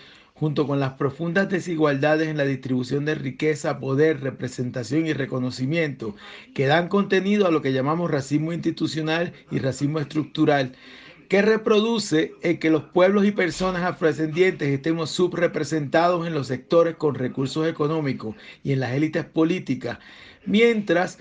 junto 0.43 0.67
con 0.67 0.81
las 0.81 0.95
profundas 0.95 1.47
desigualdades 1.47 2.27
en 2.27 2.35
la 2.35 2.43
distribución 2.43 3.05
de 3.05 3.15
riqueza, 3.15 3.79
poder, 3.79 4.19
representación 4.19 5.07
y 5.07 5.13
reconocimiento, 5.13 6.17
que 6.53 6.65
dan 6.65 6.89
contenido 6.89 7.47
a 7.47 7.51
lo 7.51 7.61
que 7.61 7.71
llamamos 7.71 8.11
racismo 8.11 8.51
institucional 8.51 9.31
y 9.51 9.59
racismo 9.59 9.99
estructural, 9.99 10.73
que 11.29 11.41
reproduce 11.41 12.33
el 12.41 12.59
que 12.59 12.71
los 12.71 12.83
pueblos 12.83 13.23
y 13.25 13.31
personas 13.31 13.83
afrodescendientes 13.83 14.67
estemos 14.67 15.11
subrepresentados 15.11 16.27
en 16.27 16.33
los 16.33 16.47
sectores 16.47 16.97
con 16.97 17.15
recursos 17.15 17.65
económicos 17.65 18.35
y 18.65 18.73
en 18.73 18.81
las 18.81 18.91
élites 18.91 19.23
políticas, 19.23 19.99
mientras 20.45 21.19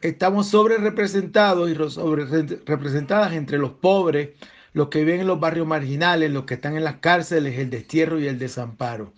estamos 0.00 0.48
sobre 0.48 0.78
representados 0.78 1.70
y 1.70 1.76
sobre 1.90 2.24
representadas 2.66 3.34
entre 3.34 3.58
los 3.58 3.70
pobres, 3.70 4.30
los 4.72 4.88
que 4.88 5.04
viven 5.04 5.20
en 5.20 5.26
los 5.26 5.40
barrios 5.40 5.66
marginales, 5.66 6.30
los 6.30 6.44
que 6.44 6.54
están 6.54 6.76
en 6.76 6.84
las 6.84 6.96
cárceles, 6.96 7.58
el 7.58 7.70
destierro 7.70 8.20
y 8.20 8.26
el 8.26 8.38
desamparo. 8.38 9.12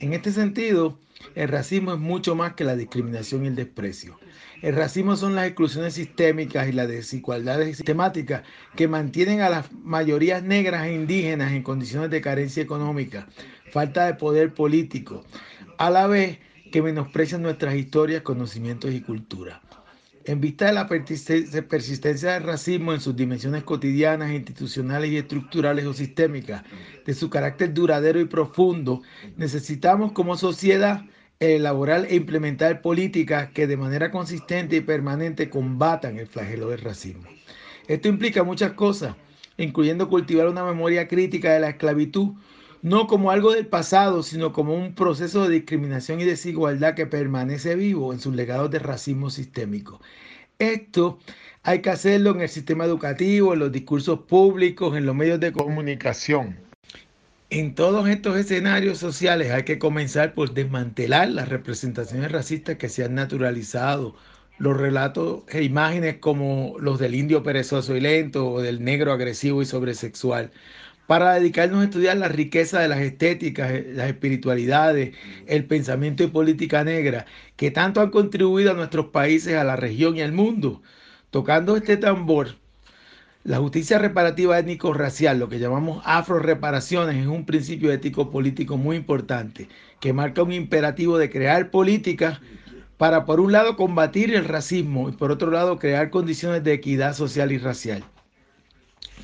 En 0.00 0.12
este 0.12 0.32
sentido, 0.32 0.98
el 1.34 1.48
racismo 1.48 1.94
es 1.94 1.98
mucho 1.98 2.34
más 2.34 2.54
que 2.54 2.64
la 2.64 2.76
discriminación 2.76 3.44
y 3.44 3.48
el 3.48 3.56
desprecio. 3.56 4.18
El 4.62 4.76
racismo 4.76 5.16
son 5.16 5.34
las 5.34 5.46
exclusiones 5.46 5.94
sistémicas 5.94 6.68
y 6.68 6.72
las 6.72 6.88
desigualdades 6.88 7.76
sistemáticas 7.76 8.42
que 8.76 8.88
mantienen 8.88 9.40
a 9.40 9.50
las 9.50 9.72
mayorías 9.72 10.42
negras 10.42 10.86
e 10.86 10.94
indígenas 10.94 11.52
en 11.52 11.62
condiciones 11.62 12.10
de 12.10 12.20
carencia 12.20 12.62
económica, 12.62 13.26
falta 13.72 14.06
de 14.06 14.14
poder 14.14 14.54
político, 14.54 15.24
a 15.78 15.90
la 15.90 16.06
vez 16.06 16.38
que 16.72 16.82
menosprecian 16.82 17.42
nuestras 17.42 17.74
historias, 17.74 18.22
conocimientos 18.22 18.92
y 18.92 19.00
cultura. 19.00 19.60
En 20.26 20.40
vista 20.40 20.66
de 20.66 20.72
la 20.72 20.88
persistencia 20.88 22.32
del 22.32 22.42
racismo 22.44 22.94
en 22.94 23.00
sus 23.00 23.14
dimensiones 23.14 23.62
cotidianas, 23.62 24.32
institucionales 24.32 25.10
y 25.10 25.18
estructurales 25.18 25.84
o 25.84 25.92
sistémicas, 25.92 26.62
de 27.04 27.12
su 27.12 27.28
carácter 27.28 27.74
duradero 27.74 28.18
y 28.18 28.24
profundo, 28.24 29.02
necesitamos 29.36 30.12
como 30.12 30.38
sociedad 30.38 31.04
elaborar 31.40 32.06
e 32.08 32.14
implementar 32.14 32.80
políticas 32.80 33.50
que 33.50 33.66
de 33.66 33.76
manera 33.76 34.10
consistente 34.10 34.76
y 34.76 34.80
permanente 34.80 35.50
combatan 35.50 36.18
el 36.18 36.26
flagelo 36.26 36.70
del 36.70 36.80
racismo. 36.80 37.24
Esto 37.86 38.08
implica 38.08 38.44
muchas 38.44 38.72
cosas, 38.72 39.16
incluyendo 39.58 40.08
cultivar 40.08 40.48
una 40.48 40.64
memoria 40.64 41.06
crítica 41.06 41.52
de 41.52 41.60
la 41.60 41.68
esclavitud, 41.68 42.32
no 42.84 43.06
como 43.06 43.30
algo 43.30 43.52
del 43.52 43.66
pasado, 43.66 44.22
sino 44.22 44.52
como 44.52 44.74
un 44.74 44.94
proceso 44.94 45.48
de 45.48 45.54
discriminación 45.54 46.20
y 46.20 46.24
desigualdad 46.24 46.94
que 46.94 47.06
permanece 47.06 47.76
vivo 47.76 48.12
en 48.12 48.20
sus 48.20 48.34
legados 48.34 48.70
de 48.70 48.78
racismo 48.78 49.30
sistémico. 49.30 50.02
Esto 50.58 51.18
hay 51.62 51.80
que 51.80 51.88
hacerlo 51.88 52.32
en 52.32 52.42
el 52.42 52.48
sistema 52.50 52.84
educativo, 52.84 53.54
en 53.54 53.60
los 53.60 53.72
discursos 53.72 54.20
públicos, 54.28 54.98
en 54.98 55.06
los 55.06 55.14
medios 55.14 55.40
de 55.40 55.50
comunicación. 55.50 56.58
En 57.48 57.74
todos 57.74 58.06
estos 58.06 58.36
escenarios 58.36 58.98
sociales 58.98 59.50
hay 59.50 59.62
que 59.62 59.78
comenzar 59.78 60.34
por 60.34 60.52
desmantelar 60.52 61.30
las 61.30 61.48
representaciones 61.48 62.30
racistas 62.32 62.76
que 62.76 62.90
se 62.90 63.02
han 63.02 63.14
naturalizado, 63.14 64.14
los 64.58 64.76
relatos 64.76 65.42
e 65.48 65.62
imágenes 65.62 66.18
como 66.18 66.76
los 66.78 66.98
del 66.98 67.14
indio 67.14 67.42
perezoso 67.42 67.96
y 67.96 68.02
lento 68.02 68.46
o 68.46 68.60
del 68.60 68.84
negro 68.84 69.10
agresivo 69.10 69.62
y 69.62 69.64
sobresexual, 69.64 70.50
para 71.06 71.34
dedicarnos 71.34 71.82
a 71.82 71.84
estudiar 71.84 72.16
la 72.16 72.28
riqueza 72.28 72.80
de 72.80 72.88
las 72.88 73.00
estéticas, 73.00 73.70
eh, 73.70 73.92
las 73.94 74.08
espiritualidades, 74.08 75.14
el 75.46 75.66
pensamiento 75.66 76.22
y 76.22 76.28
política 76.28 76.84
negra, 76.84 77.26
que 77.56 77.70
tanto 77.70 78.00
han 78.00 78.10
contribuido 78.10 78.70
a 78.72 78.74
nuestros 78.74 79.06
países, 79.06 79.56
a 79.56 79.64
la 79.64 79.76
región 79.76 80.16
y 80.16 80.22
al 80.22 80.32
mundo. 80.32 80.82
Tocando 81.30 81.76
este 81.76 81.96
tambor, 81.96 82.56
la 83.44 83.58
justicia 83.58 83.98
reparativa 83.98 84.58
étnico-racial, 84.58 85.38
lo 85.38 85.48
que 85.50 85.58
llamamos 85.58 86.02
afro-reparaciones, 86.06 87.16
es 87.16 87.26
un 87.26 87.44
principio 87.44 87.92
ético-político 87.92 88.78
muy 88.78 88.96
importante, 88.96 89.68
que 90.00 90.14
marca 90.14 90.42
un 90.42 90.52
imperativo 90.52 91.18
de 91.18 91.28
crear 91.30 91.70
políticas 91.70 92.40
para, 92.96 93.26
por 93.26 93.40
un 93.40 93.52
lado, 93.52 93.76
combatir 93.76 94.34
el 94.34 94.46
racismo 94.46 95.08
y, 95.10 95.12
por 95.12 95.30
otro 95.30 95.50
lado, 95.50 95.78
crear 95.78 96.10
condiciones 96.10 96.64
de 96.64 96.72
equidad 96.72 97.14
social 97.14 97.52
y 97.52 97.58
racial. 97.58 98.04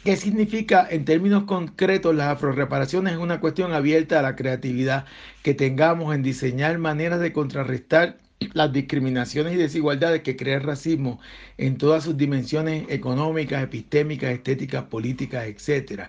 ¿Qué 0.04 0.16
significa 0.16 0.86
en 0.90 1.04
términos 1.04 1.44
concretos 1.44 2.14
las 2.14 2.28
afroreparaciones? 2.28 3.12
Es 3.12 3.18
una 3.18 3.38
cuestión 3.38 3.74
abierta 3.74 4.18
a 4.18 4.22
la 4.22 4.34
creatividad 4.34 5.04
que 5.42 5.52
tengamos 5.52 6.14
en 6.14 6.22
diseñar 6.22 6.78
maneras 6.78 7.20
de 7.20 7.34
contrarrestar 7.34 8.16
las 8.54 8.72
discriminaciones 8.72 9.52
y 9.52 9.56
desigualdades 9.56 10.22
que 10.22 10.36
crea 10.36 10.56
el 10.56 10.62
racismo 10.62 11.20
en 11.58 11.76
todas 11.76 12.04
sus 12.04 12.16
dimensiones 12.16 12.86
económicas, 12.88 13.62
epistémicas, 13.62 14.30
estéticas, 14.32 14.84
políticas, 14.84 15.46
etc. 15.46 16.08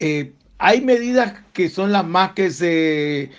Eh, 0.00 0.32
hay 0.58 0.80
medidas 0.80 1.34
que 1.52 1.68
son 1.68 1.92
las 1.92 2.04
más 2.04 2.32
que 2.32 2.50
se 2.50 3.30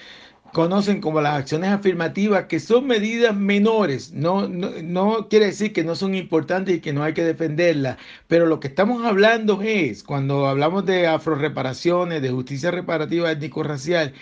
conocen 0.54 1.02
como 1.02 1.20
las 1.20 1.36
acciones 1.40 1.72
afirmativas, 1.72 2.46
que 2.46 2.60
son 2.60 2.88
medidas 2.88 3.36
menores. 3.36 4.14
No, 4.14 4.48
no, 4.48 5.28
quiere 5.28 5.48
decir 5.48 5.74
que 5.74 5.84
no 5.84 5.96
son 5.96 6.16
importantes 6.16 6.78
y 6.78 6.80
que 6.80 6.94
no 6.94 7.04
hay 7.04 7.14
que 7.14 7.24
defenderlas, 7.24 7.98
pero 8.28 8.46
lo 8.46 8.60
que 8.60 8.70
estamos 8.70 9.04
hablando 9.06 9.62
es, 9.62 10.04
cuando 10.04 10.48
hablamos 10.48 10.86
de 10.86 11.08
afroreparaciones, 11.08 12.22
de 12.22 12.30
justicia 12.30 12.72
reparativa 12.72 13.32
étnico-racial, 13.32 14.14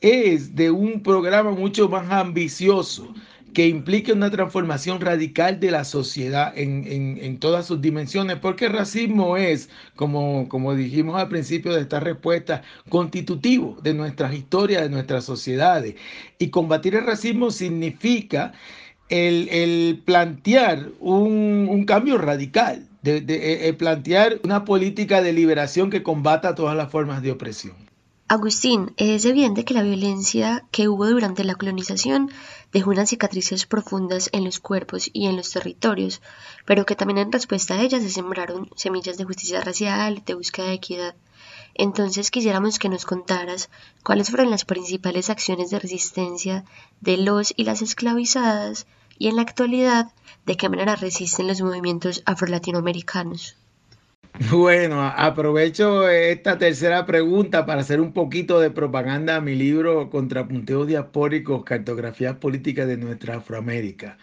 es 0.00 0.54
de 0.54 0.70
un 0.70 1.02
programa 1.02 1.50
mucho 1.50 1.88
más 1.88 2.10
ambicioso 2.10 3.12
que 3.52 3.66
implique 3.66 4.12
una 4.12 4.30
transformación 4.30 5.00
radical 5.00 5.60
de 5.60 5.70
la 5.70 5.84
sociedad 5.84 6.52
en, 6.56 7.38
todas 7.38 7.66
sus 7.66 7.80
dimensiones, 7.80 8.38
porque 8.38 8.66
el 8.66 8.72
racismo 8.72 9.36
es, 9.36 9.68
como, 9.96 10.48
como 10.48 10.74
dijimos 10.74 11.20
al 11.20 11.28
principio 11.28 11.72
de 11.74 11.82
esta 11.82 12.00
respuesta, 12.00 12.62
constitutivo 12.88 13.78
de 13.82 13.94
nuestras 13.94 14.34
historias, 14.34 14.82
de 14.82 14.90
nuestras 14.90 15.24
sociedades. 15.24 15.94
Y 16.38 16.48
combatir 16.48 16.94
el 16.94 17.06
racismo 17.06 17.50
significa 17.50 18.52
el, 19.08 20.02
plantear 20.04 20.90
un, 21.00 21.84
cambio 21.86 22.18
radical, 22.18 22.86
de, 23.02 23.20
de, 23.20 23.72
plantear 23.74 24.40
una 24.44 24.64
política 24.64 25.22
de 25.22 25.32
liberación 25.32 25.90
que 25.90 26.02
combata 26.02 26.54
todas 26.54 26.76
las 26.76 26.90
formas 26.90 27.22
de 27.22 27.32
opresión. 27.32 27.88
Agustín, 28.30 28.92
es 28.98 29.24
evidente 29.24 29.64
que 29.64 29.72
la 29.72 29.82
violencia 29.82 30.66
que 30.70 30.86
hubo 30.86 31.06
durante 31.06 31.44
la 31.44 31.54
colonización 31.54 32.30
dejó 32.72 32.90
unas 32.90 33.08
cicatrices 33.10 33.66
profundas 33.66 34.28
en 34.32 34.44
los 34.44 34.58
cuerpos 34.60 35.10
y 35.12 35.26
en 35.26 35.36
los 35.36 35.50
territorios, 35.50 36.20
pero 36.64 36.84
que 36.86 36.96
también 36.96 37.18
en 37.18 37.32
respuesta 37.32 37.74
a 37.74 37.82
ellas 37.82 38.02
se 38.02 38.10
sembraron 38.10 38.70
semillas 38.76 39.16
de 39.16 39.24
justicia 39.24 39.60
racial, 39.60 40.22
de 40.24 40.34
búsqueda 40.34 40.66
de 40.66 40.74
equidad. 40.74 41.14
Entonces 41.74 42.30
quisiéramos 42.30 42.78
que 42.78 42.88
nos 42.88 43.04
contaras 43.04 43.70
cuáles 44.02 44.30
fueron 44.30 44.50
las 44.50 44.64
principales 44.64 45.30
acciones 45.30 45.70
de 45.70 45.78
resistencia 45.78 46.64
de 47.00 47.16
los 47.16 47.54
y 47.56 47.64
las 47.64 47.82
esclavizadas 47.82 48.86
y 49.18 49.28
en 49.28 49.36
la 49.36 49.42
actualidad 49.42 50.12
de 50.46 50.56
qué 50.56 50.68
manera 50.68 50.96
resisten 50.96 51.46
los 51.46 51.60
movimientos 51.60 52.22
afrolatinoamericanos. 52.26 53.56
Bueno, 54.52 55.02
aprovecho 55.02 56.08
esta 56.08 56.58
tercera 56.58 57.06
pregunta 57.06 57.66
para 57.66 57.80
hacer 57.80 58.00
un 58.00 58.12
poquito 58.12 58.60
de 58.60 58.70
propaganda 58.70 59.36
a 59.36 59.40
mi 59.40 59.54
libro 59.56 60.10
Contrapunteos 60.10 60.86
Diaspóricos, 60.86 61.64
Cartografías 61.64 62.36
Políticas 62.36 62.86
de 62.86 62.96
Nuestra 62.96 63.36
Afroamérica. 63.36 64.16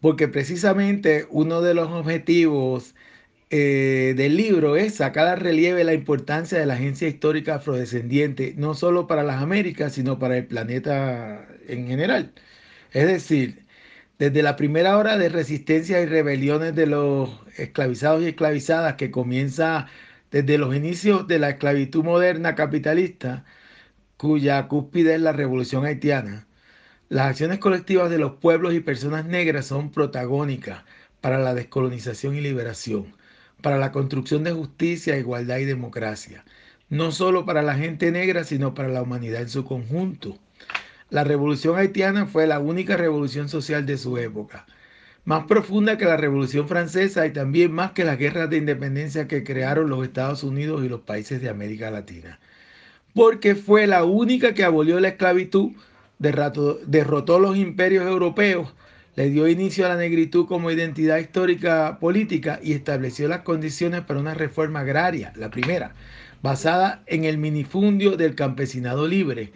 Porque 0.00 0.28
precisamente 0.28 1.26
uno 1.30 1.62
de 1.62 1.74
los 1.74 1.90
objetivos 1.90 2.94
eh, 3.50 4.14
del 4.16 4.36
libro 4.36 4.76
es 4.76 4.96
sacar 4.96 5.28
a 5.28 5.36
relieve 5.36 5.84
la 5.84 5.94
importancia 5.94 6.58
de 6.58 6.66
la 6.66 6.74
agencia 6.74 7.08
histórica 7.08 7.56
afrodescendiente, 7.56 8.54
no 8.56 8.74
solo 8.74 9.06
para 9.08 9.24
las 9.24 9.42
Américas, 9.42 9.94
sino 9.94 10.18
para 10.18 10.38
el 10.38 10.46
planeta 10.46 11.48
en 11.68 11.86
general. 11.88 12.34
Es 12.92 13.06
decir, 13.06 13.63
desde 14.24 14.42
la 14.42 14.56
primera 14.56 14.96
hora 14.96 15.18
de 15.18 15.28
resistencia 15.28 16.00
y 16.00 16.06
rebeliones 16.06 16.74
de 16.74 16.86
los 16.86 17.28
esclavizados 17.58 18.22
y 18.22 18.28
esclavizadas 18.28 18.94
que 18.94 19.10
comienza 19.10 19.86
desde 20.30 20.56
los 20.56 20.74
inicios 20.74 21.28
de 21.28 21.38
la 21.38 21.50
esclavitud 21.50 22.02
moderna 22.04 22.54
capitalista, 22.54 23.44
cuya 24.16 24.66
cúspide 24.68 25.16
es 25.16 25.20
la 25.20 25.32
revolución 25.32 25.84
haitiana, 25.84 26.46
las 27.10 27.26
acciones 27.28 27.58
colectivas 27.58 28.10
de 28.10 28.18
los 28.18 28.36
pueblos 28.36 28.72
y 28.74 28.80
personas 28.80 29.26
negras 29.26 29.66
son 29.66 29.90
protagónicas 29.92 30.84
para 31.20 31.38
la 31.38 31.54
descolonización 31.54 32.34
y 32.34 32.40
liberación, 32.40 33.14
para 33.62 33.76
la 33.78 33.92
construcción 33.92 34.42
de 34.44 34.52
justicia, 34.52 35.18
igualdad 35.18 35.58
y 35.58 35.66
democracia, 35.66 36.46
no 36.88 37.12
solo 37.12 37.44
para 37.44 37.62
la 37.62 37.74
gente 37.74 38.10
negra, 38.10 38.44
sino 38.44 38.72
para 38.74 38.88
la 38.88 39.02
humanidad 39.02 39.42
en 39.42 39.50
su 39.50 39.64
conjunto. 39.66 40.38
La 41.14 41.22
revolución 41.22 41.78
haitiana 41.78 42.26
fue 42.26 42.48
la 42.48 42.58
única 42.58 42.96
revolución 42.96 43.48
social 43.48 43.86
de 43.86 43.98
su 43.98 44.18
época, 44.18 44.66
más 45.24 45.44
profunda 45.44 45.96
que 45.96 46.06
la 46.06 46.16
revolución 46.16 46.66
francesa 46.66 47.24
y 47.24 47.32
también 47.32 47.70
más 47.70 47.92
que 47.92 48.04
las 48.04 48.18
guerras 48.18 48.50
de 48.50 48.56
independencia 48.56 49.28
que 49.28 49.44
crearon 49.44 49.88
los 49.88 50.02
Estados 50.02 50.42
Unidos 50.42 50.84
y 50.84 50.88
los 50.88 51.02
países 51.02 51.40
de 51.40 51.48
América 51.48 51.92
Latina, 51.92 52.40
porque 53.14 53.54
fue 53.54 53.86
la 53.86 54.02
única 54.02 54.54
que 54.54 54.64
abolió 54.64 54.98
la 54.98 55.06
esclavitud, 55.06 55.70
derrotó, 56.18 57.38
los 57.38 57.56
imperios 57.56 58.04
europeos, 58.04 58.74
le 59.14 59.30
dio 59.30 59.46
inicio 59.46 59.86
a 59.86 59.90
la 59.90 59.96
negritud 59.96 60.46
como 60.46 60.72
identidad 60.72 61.18
histórica 61.18 61.98
política 62.00 62.58
y 62.60 62.72
estableció 62.72 63.28
las 63.28 63.42
condiciones 63.42 64.00
para 64.00 64.18
una 64.18 64.34
reforma 64.34 64.80
agraria, 64.80 65.32
la 65.36 65.48
primera, 65.48 65.94
basada 66.42 67.04
en 67.06 67.22
el 67.22 67.38
minifundio 67.38 68.16
del 68.16 68.34
campesinado 68.34 69.06
libre. 69.06 69.52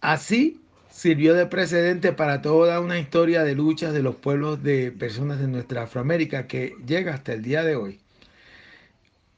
Así, 0.00 0.62
sirvió 0.98 1.34
de 1.34 1.46
precedente 1.46 2.12
para 2.12 2.42
toda 2.42 2.80
una 2.80 2.98
historia 2.98 3.44
de 3.44 3.54
luchas 3.54 3.94
de 3.94 4.02
los 4.02 4.16
pueblos 4.16 4.64
de 4.64 4.90
personas 4.90 5.38
de 5.38 5.46
nuestra 5.46 5.84
Afroamérica 5.84 6.48
que 6.48 6.74
llega 6.84 7.14
hasta 7.14 7.32
el 7.34 7.42
día 7.42 7.62
de 7.62 7.76
hoy. 7.76 8.00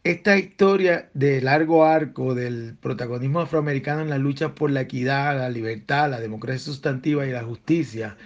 Esta 0.03 0.39
historia 0.39 1.11
de 1.13 1.43
largo 1.43 1.85
arco 1.85 2.35
del 2.35 2.77
protagonismo 2.81 3.41
afroamericano 3.41 4.01
en 4.01 4.09
la 4.09 4.17
lucha 4.17 4.55
por 4.55 4.71
la 4.71 4.81
equidad, 4.81 5.37
la 5.37 5.51
libertad, 5.51 6.11
la 6.11 6.19
democracia 6.19 6.61
sustantiva 6.65 7.27
y 7.27 7.31
la 7.31 7.45
justicia, 7.45 8.17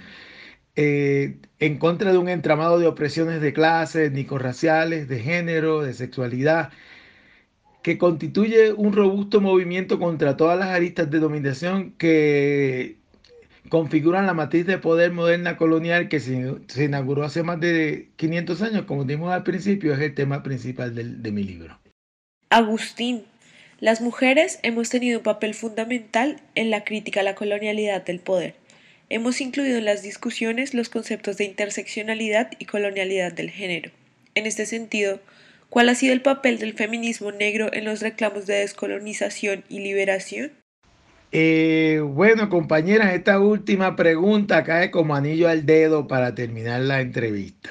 eh, 0.77 1.39
en 1.59 1.79
contra 1.79 2.13
de 2.13 2.19
un 2.19 2.29
entramado 2.29 2.79
de 2.79 2.87
opresiones 2.87 3.41
de 3.41 3.53
clases, 3.53 4.07
étnico-raciales, 4.13 5.09
de 5.09 5.21
género, 5.21 5.83
de 5.83 5.95
sexualidad, 5.95 6.71
que 7.83 7.99
constituye 7.99 8.73
un 8.73 8.93
robusto 8.93 9.41
movimiento 9.41 9.99
contra 9.99 10.37
todas 10.37 10.59
las 10.59 10.69
aristas 10.69 11.11
de 11.11 11.19
dominación 11.19 11.93
que 11.99 13.04
configuran 13.69 14.27
la 14.27 14.35
matriz 14.35 14.67
de 14.67 14.79
poder 14.79 15.13
moderna 15.13 15.57
colonial 15.57 16.09
que 16.09 16.21
se, 16.21 16.85
inauguró 16.85 17.25
hace 17.25 17.43
más 17.43 17.61
de 17.61 18.09
500 18.17 18.63
años, 18.63 18.85
como 18.85 19.05
dijimos 19.05 19.33
al 19.33 19.43
principio, 19.43 19.95
es 19.95 20.01
el 20.01 20.15
tema 20.15 20.43
principal 20.43 20.95
de 20.95 21.33
mi 21.33 21.43
libro. 21.43 21.79
Agustín, 22.51 23.25
las 23.81 24.01
mujeres 24.01 24.61
hemos 24.63 24.89
tenido 24.89 25.19
un 25.19 25.25
papel 25.25 25.55
fundamental 25.55 26.41
en 26.55 26.71
la 26.71 26.85
crítica 26.85 27.21
a 27.21 27.25
la 27.25 27.35
colonialidad 27.35 28.05
del 28.05 28.21
poder. 28.21 28.55
hemos 29.11 29.41
incluido 29.41 29.77
en 29.77 29.85
las 29.85 30.03
discusiones 30.03 30.73
los 30.73 30.89
conceptos 30.89 31.37
de 31.37 31.45
interseccionalidad 31.45 32.53
y 32.59 32.65
colonialidad 32.65 33.33
del 33.33 33.51
género. 33.51 33.91
En 34.35 34.47
este 34.47 34.65
sentido, 34.65 35.21
¿cuál 35.69 35.89
ha 35.89 35.95
sido 35.95 36.15
el 36.15 36.23
papel 36.23 36.59
del 36.59 36.73
feminismo 36.73 37.31
negro 37.31 37.71
en 37.73 37.85
los 37.85 38.01
reclamos 38.01 38.47
de 38.47 38.55
descolonización 38.55 39.65
y 39.69 39.81
liberación? 39.81 40.53
Eh, 41.37 42.01
bueno, 42.01 42.49
compañeras, 42.49 43.13
esta 43.13 43.41
última 43.41 43.97
pregunta 43.97 44.63
cae 44.63 44.93
como 44.93 45.17
anillo 45.17 45.49
al 45.49 45.67
dedo 45.67 46.07
para 46.07 46.33
terminar 46.37 46.83
la 46.83 47.01
entrevista. 47.01 47.71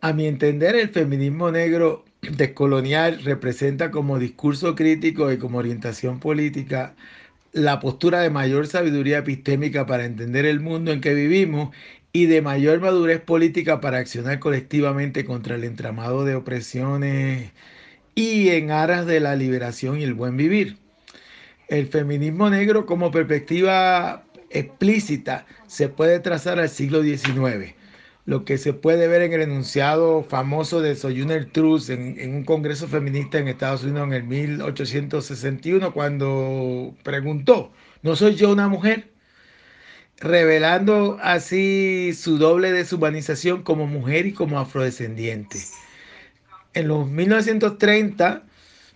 A 0.00 0.12
mi 0.12 0.26
entender, 0.26 0.74
el 0.74 0.88
feminismo 0.90 1.52
negro 1.52 2.04
descolonial 2.22 3.22
representa 3.22 3.92
como 3.92 4.18
discurso 4.18 4.74
crítico 4.74 5.30
y 5.32 5.38
como 5.38 5.58
orientación 5.58 6.18
política 6.20 6.96
la 7.52 7.80
postura 7.80 8.20
de 8.20 8.30
mayor 8.30 8.66
sabiduría 8.66 9.18
epistémica 9.18 9.86
para 9.86 10.04
entender 10.04 10.44
el 10.46 10.60
mundo 10.60 10.92
en 10.92 11.00
que 11.00 11.14
vivimos 11.14 11.74
y 12.12 12.26
de 12.26 12.42
mayor 12.42 12.80
madurez 12.80 13.20
política 13.20 13.80
para 13.80 13.98
accionar 13.98 14.40
colectivamente 14.40 15.24
contra 15.24 15.54
el 15.56 15.64
entramado 15.64 16.24
de 16.24 16.34
opresiones 16.36 17.52
y 18.16 18.50
en 18.50 18.72
aras 18.72 19.06
de 19.06 19.20
la 19.20 19.36
liberación 19.36 20.00
y 20.00 20.04
el 20.04 20.14
buen 20.14 20.36
vivir 20.36 20.79
el 21.70 21.86
feminismo 21.86 22.50
negro 22.50 22.84
como 22.84 23.10
perspectiva 23.10 24.24
explícita 24.50 25.46
se 25.66 25.88
puede 25.88 26.20
trazar 26.20 26.58
al 26.58 26.68
siglo 26.68 27.02
XIX. 27.02 27.74
Lo 28.26 28.44
que 28.44 28.58
se 28.58 28.74
puede 28.74 29.08
ver 29.08 29.22
en 29.22 29.32
el 29.32 29.42
enunciado 29.42 30.22
famoso 30.22 30.82
de 30.82 30.94
Sojourner 30.94 31.46
Truth 31.52 31.88
en, 31.88 32.20
en 32.20 32.34
un 32.34 32.44
congreso 32.44 32.86
feminista 32.86 33.38
en 33.38 33.48
Estados 33.48 33.84
Unidos 33.84 34.08
en 34.08 34.12
el 34.12 34.24
1861, 34.24 35.92
cuando 35.92 36.94
preguntó, 37.02 37.72
¿no 38.02 38.14
soy 38.16 38.34
yo 38.34 38.52
una 38.52 38.68
mujer? 38.68 39.10
revelando 40.20 41.18
así 41.22 42.12
su 42.12 42.36
doble 42.36 42.72
deshumanización 42.72 43.62
como 43.62 43.86
mujer 43.86 44.26
y 44.26 44.34
como 44.34 44.60
afrodescendiente. 44.60 45.58
En 46.74 46.88
los 46.88 47.08
1930, 47.08 48.44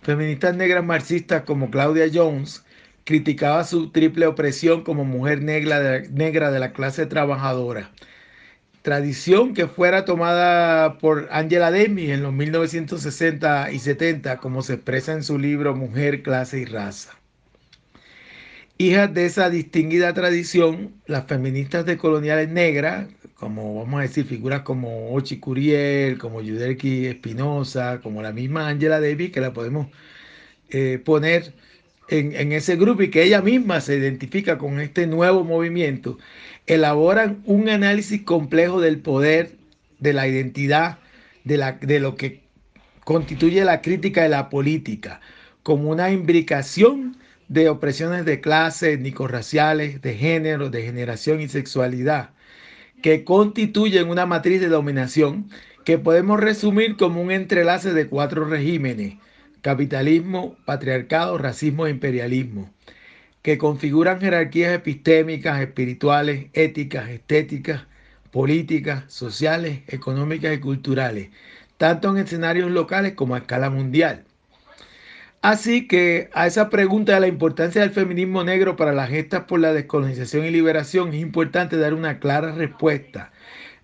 feministas 0.05 0.55
negras 0.55 0.85
marxistas 0.85 1.43
como 1.43 1.71
Claudia 1.71 2.05
Jones 2.13 2.63
criticaba 3.05 3.63
su 3.63 3.91
triple 3.91 4.27
opresión 4.27 4.83
como 4.83 5.03
mujer 5.03 5.41
negra 5.41 5.79
de, 5.79 6.09
negra 6.09 6.51
de 6.51 6.59
la 6.59 6.73
clase 6.73 7.07
trabajadora. 7.07 7.91
Tradición 8.83 9.55
que 9.55 9.67
fuera 9.67 10.05
tomada 10.05 10.99
por 10.99 11.27
Angela 11.31 11.71
Demi 11.71 12.11
en 12.11 12.21
los 12.21 12.33
1960 12.33 13.71
y 13.71 13.79
70, 13.79 14.37
como 14.37 14.61
se 14.61 14.75
expresa 14.75 15.13
en 15.13 15.23
su 15.23 15.39
libro 15.39 15.75
Mujer, 15.75 16.21
Clase 16.21 16.59
y 16.59 16.65
Raza. 16.65 17.14
Hijas 18.77 19.13
de 19.13 19.25
esa 19.25 19.49
distinguida 19.49 20.13
tradición, 20.13 20.93
las 21.05 21.27
feministas 21.27 21.85
decoloniales 21.85 22.49
negras, 22.49 23.07
como 23.35 23.75
vamos 23.75 23.99
a 23.99 24.03
decir, 24.03 24.25
figuras 24.25 24.63
como 24.63 25.13
Ochi 25.13 25.39
Curiel, 25.39 26.17
como 26.17 26.41
Yudelki 26.41 27.05
Espinosa, 27.05 28.01
como 28.01 28.21
la 28.21 28.33
misma 28.33 28.67
Angela 28.67 28.99
Davis, 28.99 29.31
que 29.31 29.39
la 29.39 29.53
podemos 29.53 29.87
eh, 30.71 30.99
poner 31.03 31.53
en, 32.09 32.51
ese 32.51 32.75
grupo 32.75 33.03
y 33.03 33.09
que 33.09 33.23
ella 33.23 33.41
misma 33.41 33.81
se 33.81 33.97
identifica 33.97 34.57
con 34.57 34.79
este 34.79 35.07
nuevo 35.07 35.43
movimiento, 35.43 36.17
elaboran 36.67 37.41
un 37.45 37.69
análisis 37.69 38.23
complejo 38.23 38.81
del 38.81 38.99
poder, 38.99 39.51
de 39.99 40.13
la 40.13 40.27
identidad, 40.27 40.99
de, 41.45 41.99
lo 41.99 42.15
que 42.15 42.41
constituye 43.03 43.63
la 43.63 43.81
crítica 43.81 44.23
de 44.23 44.29
la 44.29 44.49
política, 44.49 45.21
como 45.63 45.91
una 45.91 46.11
imbricación 46.11 47.17
de 47.47 47.69
opresiones 47.69 48.25
de 48.25 48.41
clase, 48.41 48.93
étnico-raciales, 48.93 50.01
de 50.01 50.15
género, 50.15 50.69
de 50.69 50.83
generación 50.83 51.41
y 51.41 51.47
sexualidad, 51.47 52.31
que 53.01 53.23
constituyen 53.23 54.09
una 54.09 54.25
matriz 54.25 54.61
de 54.61 54.69
dominación 54.69 55.49
que 55.83 55.99
podemos 55.99 56.39
resumir 56.39 56.97
como 56.97 57.21
un 57.21 57.31
entrelace 57.31 57.93
de 57.93 58.07
cuatro 58.07 58.45
regímenes, 58.45 59.15
capitalismo, 59.61 60.57
patriarcado, 60.65 61.37
racismo 61.37 61.87
e 61.87 61.91
imperialismo, 61.91 62.71
que 63.43 63.57
configuran 63.59 64.19
jerarquías 64.19 64.73
epistémicas, 64.73 65.61
espirituales, 65.61 66.47
éticas, 66.53 67.09
estéticas, 67.09 67.85
políticas, 68.31 69.03
sociales, 69.07 69.81
económicas 69.87 70.55
y 70.55 70.59
culturales, 70.59 71.29
tanto 71.77 72.09
en 72.09 72.17
escenarios 72.17 72.71
locales 72.71 73.13
como 73.13 73.35
a 73.35 73.39
escala 73.39 73.69
mundial. 73.69 74.25
Así 75.47 75.87
que 75.87 76.31
a 76.33 76.47
esa 76.47 76.71
pregunta 76.71 77.13
de 77.13 77.19
la 77.19 77.27
importancia 77.27 77.81
del 77.81 77.91
feminismo 77.91 78.43
negro 78.43 78.75
para 78.75 78.93
las 78.93 79.11
gestas 79.11 79.43
por 79.43 79.59
la 79.59 79.73
descolonización 79.73 80.43
y 80.43 80.49
liberación 80.49 81.09
es 81.09 81.21
importante 81.21 81.77
dar 81.77 81.93
una 81.93 82.17
clara 82.17 82.51
respuesta 82.53 83.31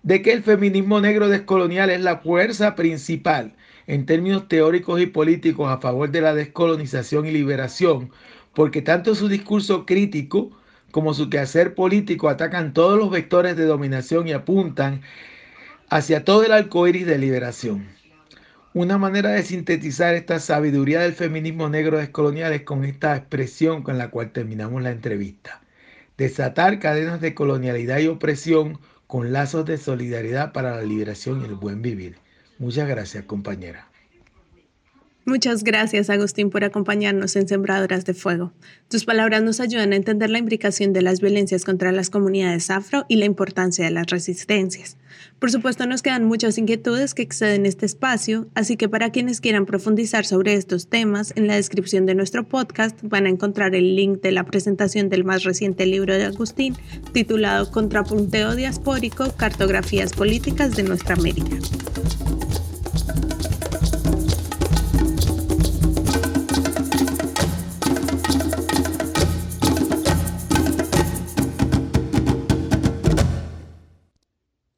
de 0.02 0.22
que 0.22 0.32
el 0.32 0.42
feminismo 0.42 1.00
negro 1.00 1.28
descolonial 1.28 1.90
es 1.90 2.00
la 2.00 2.18
fuerza 2.18 2.74
principal 2.74 3.54
en 3.86 4.06
términos 4.06 4.48
teóricos 4.48 5.00
y 5.00 5.06
políticos 5.06 5.70
a 5.70 5.78
favor 5.78 6.10
de 6.10 6.22
la 6.22 6.34
descolonización 6.34 7.26
y 7.26 7.30
liberación, 7.30 8.10
porque 8.54 8.82
tanto 8.82 9.14
su 9.14 9.28
discurso 9.28 9.86
crítico 9.86 10.50
como 10.90 11.14
su 11.14 11.30
quehacer 11.30 11.76
político 11.76 12.28
atacan 12.28 12.74
todos 12.74 12.98
los 12.98 13.08
vectores 13.08 13.56
de 13.56 13.66
dominación 13.66 14.26
y 14.26 14.32
apuntan 14.32 15.02
hacia 15.90 16.24
todo 16.24 16.42
el 16.42 16.50
arco 16.50 16.88
iris 16.88 17.06
de 17.06 17.18
liberación. 17.18 18.01
Una 18.74 18.96
manera 18.96 19.32
de 19.32 19.42
sintetizar 19.42 20.14
esta 20.14 20.40
sabiduría 20.40 21.00
del 21.00 21.12
feminismo 21.12 21.68
negro 21.68 21.98
descolonial 21.98 22.54
es 22.54 22.62
con 22.62 22.86
esta 22.86 23.14
expresión 23.14 23.82
con 23.82 23.98
la 23.98 24.08
cual 24.08 24.32
terminamos 24.32 24.82
la 24.82 24.90
entrevista. 24.90 25.60
Desatar 26.16 26.78
cadenas 26.78 27.20
de 27.20 27.34
colonialidad 27.34 27.98
y 27.98 28.06
opresión 28.06 28.78
con 29.06 29.30
lazos 29.30 29.66
de 29.66 29.76
solidaridad 29.76 30.52
para 30.52 30.74
la 30.74 30.82
liberación 30.84 31.42
y 31.42 31.44
el 31.44 31.54
buen 31.54 31.82
vivir. 31.82 32.16
Muchas 32.58 32.88
gracias, 32.88 33.24
compañera. 33.24 33.88
Muchas 35.26 35.64
gracias, 35.64 36.08
Agustín, 36.08 36.48
por 36.48 36.64
acompañarnos 36.64 37.36
en 37.36 37.46
Sembradoras 37.46 38.06
de 38.06 38.14
Fuego. 38.14 38.52
Tus 38.88 39.04
palabras 39.04 39.42
nos 39.42 39.60
ayudan 39.60 39.92
a 39.92 39.96
entender 39.96 40.30
la 40.30 40.38
implicación 40.38 40.94
de 40.94 41.02
las 41.02 41.20
violencias 41.20 41.66
contra 41.66 41.92
las 41.92 42.08
comunidades 42.08 42.70
afro 42.70 43.04
y 43.06 43.16
la 43.16 43.26
importancia 43.26 43.84
de 43.84 43.90
las 43.90 44.06
resistencias. 44.06 44.96
Por 45.38 45.50
supuesto, 45.50 45.86
nos 45.86 46.02
quedan 46.02 46.24
muchas 46.24 46.58
inquietudes 46.58 47.14
que 47.14 47.22
exceden 47.22 47.66
este 47.66 47.86
espacio, 47.86 48.46
así 48.54 48.76
que 48.76 48.88
para 48.88 49.10
quienes 49.10 49.40
quieran 49.40 49.66
profundizar 49.66 50.24
sobre 50.24 50.54
estos 50.54 50.88
temas, 50.88 51.32
en 51.36 51.46
la 51.46 51.56
descripción 51.56 52.06
de 52.06 52.14
nuestro 52.14 52.44
podcast 52.44 52.98
van 53.02 53.26
a 53.26 53.30
encontrar 53.30 53.74
el 53.74 53.96
link 53.96 54.20
de 54.20 54.32
la 54.32 54.44
presentación 54.44 55.08
del 55.08 55.24
más 55.24 55.44
reciente 55.44 55.86
libro 55.86 56.14
de 56.14 56.24
Agustín, 56.24 56.76
titulado 57.12 57.70
Contrapunteo 57.70 58.54
Diaspórico, 58.54 59.32
Cartografías 59.36 60.12
Políticas 60.12 60.76
de 60.76 60.84
Nuestra 60.84 61.14
América. 61.14 61.56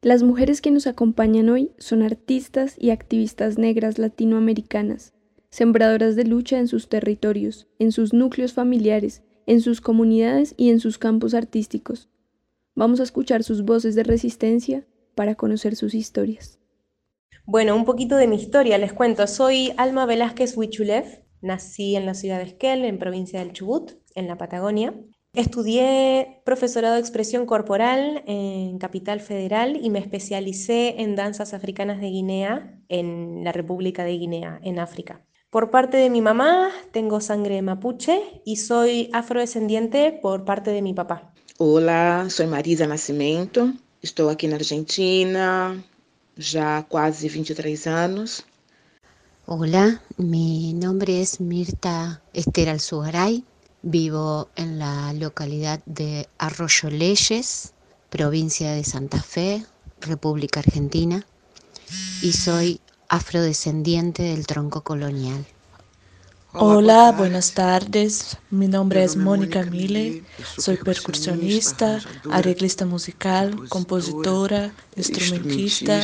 Las 0.04 0.22
mujeres 0.22 0.60
que 0.60 0.70
nos 0.70 0.86
acompañan 0.86 1.48
hoy 1.48 1.72
son 1.78 2.02
artistas 2.02 2.74
y 2.78 2.90
activistas 2.90 3.56
negras 3.56 3.98
latinoamericanas, 3.98 5.14
sembradoras 5.48 6.14
de 6.14 6.24
lucha 6.24 6.58
en 6.58 6.68
sus 6.68 6.90
territorios, 6.90 7.68
en 7.78 7.90
sus 7.90 8.12
núcleos 8.12 8.52
familiares, 8.52 9.22
en 9.46 9.62
sus 9.62 9.80
comunidades 9.80 10.52
y 10.58 10.68
en 10.68 10.78
sus 10.78 10.98
campos 10.98 11.32
artísticos. 11.32 12.10
Vamos 12.74 13.00
a 13.00 13.02
escuchar 13.04 13.44
sus 13.44 13.64
voces 13.64 13.94
de 13.94 14.02
resistencia 14.02 14.86
para 15.14 15.36
conocer 15.36 15.74
sus 15.74 15.94
historias. 15.94 16.60
Bueno, 17.46 17.74
un 17.74 17.86
poquito 17.86 18.18
de 18.18 18.26
mi 18.26 18.36
historia 18.36 18.76
les 18.76 18.92
cuento. 18.92 19.26
Soy 19.26 19.72
Alma 19.78 20.04
Velázquez 20.04 20.54
Huichulev, 20.54 21.24
nací 21.40 21.96
en 21.96 22.04
la 22.04 22.12
ciudad 22.12 22.40
de 22.40 22.44
Esquel, 22.44 22.84
en 22.84 22.98
provincia 22.98 23.38
del 23.38 23.54
Chubut, 23.54 23.92
en 24.14 24.28
la 24.28 24.36
Patagonia. 24.36 24.92
Estudié 25.34 26.40
profesorado 26.44 26.94
de 26.94 27.00
expresión 27.00 27.44
corporal 27.44 28.22
en 28.26 28.78
Capital 28.78 29.18
Federal 29.20 29.76
y 29.82 29.90
me 29.90 29.98
especialicé 29.98 31.02
en 31.02 31.16
danzas 31.16 31.54
africanas 31.54 32.00
de 32.00 32.08
Guinea 32.08 32.78
en 32.88 33.42
la 33.42 33.50
República 33.50 34.04
de 34.04 34.16
Guinea, 34.16 34.60
en 34.62 34.78
África. 34.78 35.26
Por 35.50 35.72
parte 35.72 35.96
de 35.96 36.08
mi 36.08 36.20
mamá 36.20 36.70
tengo 36.92 37.20
sangre 37.20 37.62
mapuche 37.62 38.42
y 38.44 38.56
soy 38.56 39.10
afrodescendiente 39.12 40.12
por 40.12 40.44
parte 40.44 40.70
de 40.70 40.82
mi 40.82 40.94
papá. 40.94 41.34
Hola, 41.58 42.26
soy 42.28 42.46
Marisa 42.46 42.86
Nascimento, 42.86 43.72
estoy 44.02 44.32
aquí 44.32 44.46
en 44.46 44.54
Argentina 44.54 45.84
ya 46.36 46.86
casi 46.88 47.28
23 47.28 47.86
años. 47.88 48.44
Hola, 49.46 50.00
mi 50.16 50.74
nombre 50.74 51.20
es 51.20 51.40
Mirta 51.40 52.22
Esther 52.32 52.68
Alzugaray. 52.68 53.44
Vivo 53.86 54.48
en 54.56 54.78
la 54.78 55.12
localidad 55.12 55.78
de 55.84 56.26
Arroyo 56.38 56.88
Leyes, 56.88 57.74
provincia 58.08 58.72
de 58.72 58.82
Santa 58.82 59.20
Fe, 59.22 59.62
República 60.00 60.60
Argentina, 60.60 61.26
y 62.22 62.32
soy 62.32 62.80
afrodescendiente 63.10 64.22
del 64.22 64.46
tronco 64.46 64.80
colonial. 64.80 65.44
Hola, 66.54 67.12
buenas 67.12 67.52
tardes. 67.52 68.38
Mi 68.48 68.68
nombre 68.68 69.04
es 69.04 69.16
Mónica 69.18 69.64
Mille. 69.64 70.24
Soy 70.56 70.78
percusionista, 70.78 72.00
arreglista 72.30 72.86
musical, 72.86 73.68
compositora, 73.68 74.72
instrumentista. 74.96 76.00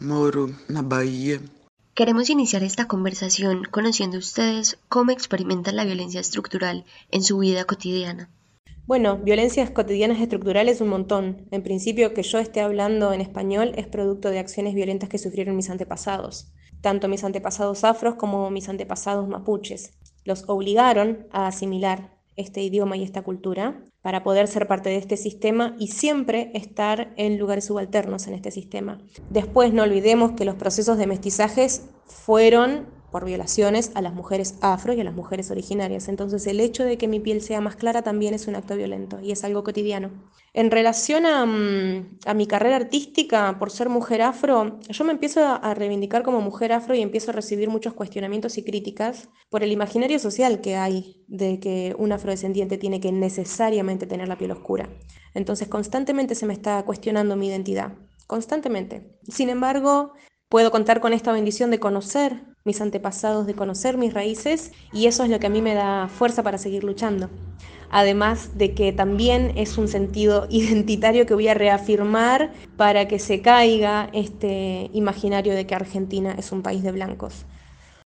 Moro 0.00 0.50
na 0.68 0.82
Bahía. 0.82 1.40
Queremos 1.94 2.30
iniciar 2.30 2.62
esta 2.62 2.88
conversación 2.88 3.64
conociendo 3.70 4.18
ustedes 4.18 4.78
cómo 4.88 5.10
experimentan 5.10 5.76
la 5.76 5.84
violencia 5.84 6.20
estructural 6.20 6.84
en 7.10 7.22
su 7.22 7.38
vida 7.38 7.64
cotidiana. 7.64 8.30
Bueno, 8.86 9.18
violencias 9.18 9.70
cotidianas 9.70 10.20
estructurales 10.20 10.80
un 10.80 10.88
montón. 10.88 11.46
En 11.50 11.62
principio, 11.62 12.14
que 12.14 12.22
yo 12.22 12.38
esté 12.38 12.60
hablando 12.60 13.12
en 13.12 13.20
español 13.20 13.72
es 13.76 13.86
producto 13.86 14.30
de 14.30 14.38
acciones 14.38 14.74
violentas 14.74 15.08
que 15.08 15.18
sufrieron 15.18 15.54
mis 15.54 15.70
antepasados 15.70 16.52
tanto 16.82 17.08
mis 17.08 17.24
antepasados 17.24 17.84
afros 17.84 18.16
como 18.16 18.50
mis 18.50 18.68
antepasados 18.68 19.26
mapuches. 19.26 19.94
Los 20.24 20.44
obligaron 20.48 21.26
a 21.30 21.46
asimilar 21.46 22.10
este 22.36 22.62
idioma 22.62 22.96
y 22.96 23.04
esta 23.04 23.22
cultura 23.22 23.86
para 24.02 24.22
poder 24.22 24.48
ser 24.48 24.66
parte 24.66 24.90
de 24.90 24.96
este 24.96 25.16
sistema 25.16 25.76
y 25.78 25.88
siempre 25.88 26.50
estar 26.54 27.12
en 27.16 27.38
lugares 27.38 27.66
subalternos 27.66 28.26
en 28.26 28.34
este 28.34 28.50
sistema. 28.50 28.98
Después 29.30 29.72
no 29.72 29.84
olvidemos 29.84 30.32
que 30.32 30.44
los 30.44 30.56
procesos 30.56 30.98
de 30.98 31.06
mestizajes 31.06 31.82
fueron 32.06 32.86
por 33.12 33.24
violaciones 33.24 33.92
a 33.94 34.02
las 34.02 34.14
mujeres 34.14 34.56
afro 34.62 34.94
y 34.94 35.00
a 35.00 35.04
las 35.04 35.14
mujeres 35.14 35.50
originarias. 35.50 36.08
Entonces 36.08 36.46
el 36.46 36.58
hecho 36.58 36.82
de 36.84 36.98
que 36.98 37.06
mi 37.06 37.20
piel 37.20 37.42
sea 37.42 37.60
más 37.60 37.76
clara 37.76 38.02
también 38.02 38.34
es 38.34 38.48
un 38.48 38.56
acto 38.56 38.74
violento 38.74 39.20
y 39.20 39.30
es 39.30 39.44
algo 39.44 39.62
cotidiano. 39.62 40.10
En 40.54 40.70
relación 40.70 41.24
a, 41.24 41.46
mm, 41.46 42.18
mi 42.34 42.46
carrera 42.46 42.76
artística, 42.76 43.58
por 43.58 43.70
ser 43.70 43.88
mujer 43.88 44.22
afro, 44.22 44.80
yo 44.88 45.04
me 45.04 45.12
empiezo 45.12 45.40
a 45.44 45.74
reivindicar 45.74 46.22
como 46.22 46.40
mujer 46.40 46.72
afro 46.72 46.94
y 46.94 47.00
empiezo 47.00 47.30
a 47.30 47.34
recibir 47.34 47.68
muchos 47.68 47.94
cuestionamientos 47.94 48.58
y 48.58 48.64
críticas 48.64 49.28
por 49.50 49.62
el 49.62 49.72
imaginario 49.72 50.18
social 50.18 50.60
que 50.60 50.76
hay 50.76 51.24
de 51.28 51.60
que 51.60 51.94
un 51.98 52.12
afrodescendiente 52.12 52.78
tiene 52.78 53.00
que 53.00 53.12
necesariamente 53.12 54.06
tener 54.06 54.28
la 54.28 54.36
piel 54.38 54.50
oscura. 54.50 54.88
Entonces 55.34 55.68
constantemente 55.68 56.34
se 56.34 56.46
me 56.46 56.52
está 56.52 56.82
cuestionando 56.84 57.36
mi 57.36 57.48
identidad, 57.48 57.94
constantemente. 58.26 59.18
Sin 59.28 59.48
embargo, 59.48 60.12
puedo 60.52 60.70
contar 60.70 61.00
con 61.00 61.14
esta 61.14 61.32
bendición 61.32 61.70
de 61.70 61.78
conocer 61.78 62.42
mis 62.64 62.82
antepasados, 62.82 63.46
de 63.46 63.54
conocer 63.54 63.96
mis 63.96 64.12
raíces 64.12 64.70
y 64.92 65.06
eso 65.06 65.24
es 65.24 65.30
lo 65.30 65.40
que 65.40 65.46
a 65.46 65.48
mí 65.48 65.62
me 65.62 65.72
da 65.72 66.08
fuerza 66.08 66.42
para 66.42 66.58
seguir 66.58 66.84
luchando. 66.84 67.30
Además 67.88 68.58
de 68.58 68.74
que 68.74 68.92
también 68.92 69.54
es 69.56 69.78
un 69.78 69.88
sentido 69.88 70.46
identitario 70.50 71.24
que 71.24 71.32
voy 71.32 71.48
a 71.48 71.54
reafirmar 71.54 72.52
para 72.76 73.08
que 73.08 73.18
se 73.18 73.40
caiga 73.40 74.10
este 74.12 74.90
imaginario 74.92 75.54
de 75.54 75.66
que 75.66 75.74
Argentina 75.74 76.34
es 76.38 76.52
un 76.52 76.60
país 76.60 76.82
de 76.82 76.92
blancos. 76.92 77.46